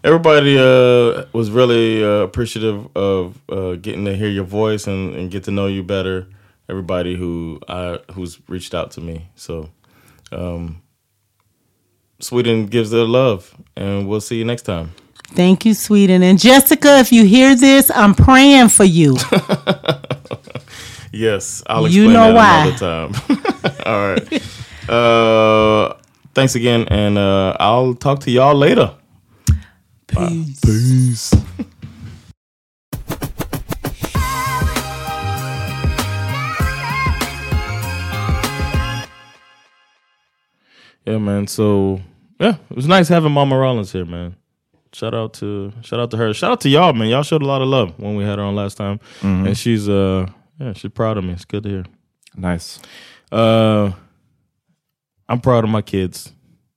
[0.03, 5.29] Everybody uh, was really uh, appreciative of uh, getting to hear your voice and, and
[5.29, 6.27] get to know you better.
[6.69, 9.69] Everybody who I, who's reached out to me, so
[10.31, 10.81] um,
[12.19, 14.91] Sweden gives their love, and we'll see you next time.
[15.31, 16.23] Thank you, Sweden.
[16.23, 19.17] And Jessica, if you hear this, I'm praying for you.
[21.11, 22.67] Yes, I'll You explain know that why.
[22.67, 23.75] another time.
[23.85, 24.89] All right.
[24.89, 25.93] Uh,
[26.33, 28.93] thanks again, and uh, I'll talk to y'all later.
[30.07, 30.59] Peace.
[30.61, 31.33] Peace.
[41.05, 41.47] yeah, man.
[41.47, 42.01] So
[42.39, 44.35] yeah, it was nice having Mama Rollins here, man.
[44.93, 46.33] Shout out to shout out to her.
[46.33, 47.07] Shout out to y'all, man.
[47.09, 49.87] Y'all showed a lot of love when we had her on last time, and she's
[49.87, 50.27] uh
[50.59, 51.33] yeah she's proud of me.
[51.33, 51.85] It's good to hear.
[52.35, 52.79] Nice.
[53.31, 53.91] Uh,
[55.27, 56.33] I'm proud of my kids.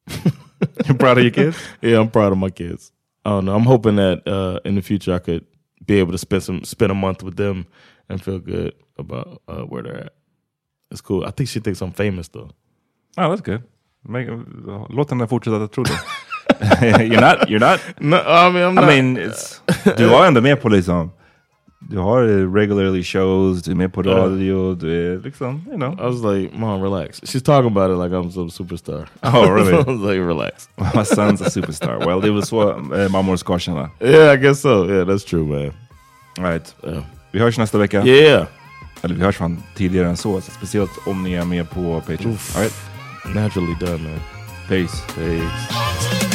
[0.86, 1.56] You're proud of your kids?
[1.82, 2.92] Yeah, I'm proud of my kids.
[3.24, 3.54] I don't know.
[3.54, 5.44] I'm hoping that uh, in the future I could
[5.86, 7.66] be able to spend some spend a month with them
[8.08, 10.12] and feel good about uh, where they're at.
[10.90, 11.24] It's cool.
[11.24, 12.50] I think she thinks I'm famous though.
[13.18, 13.62] Oh, that's good.
[14.08, 14.28] Make,
[14.90, 15.98] låt henne fortsätta tro det.
[17.06, 17.80] you're not, you're not.
[18.00, 18.86] No, I mean I'm I not.
[18.86, 19.60] mean, it's,
[19.96, 21.10] du var ändå med på liksom,
[21.88, 22.22] du har
[22.54, 25.92] regularly shows, du är med på radio, du är liksom, you know.
[25.92, 27.20] I was like, Mom, relax.
[27.20, 29.08] She's talking about it like I'm some superstar.
[29.22, 29.72] Oh, really?
[29.80, 30.68] I was like, relax.
[30.76, 32.06] My son's a superstar.
[32.06, 32.78] Well, det var så
[33.10, 33.90] mammor ska känna.
[34.00, 34.86] Yeah, I guess so.
[34.88, 35.72] Yeah, that's true, man.
[36.38, 36.74] Right.
[36.84, 37.02] Yeah.
[37.32, 38.06] Vi hörs nästa vecka.
[38.06, 38.46] Yeah.
[39.02, 42.38] Eller vi hörs fan tidigare än så, speciellt om ni är med på Patreon.
[42.56, 42.74] All right.
[43.34, 44.20] Naturally done, man.
[44.68, 45.02] Peace.
[45.14, 46.31] Peace.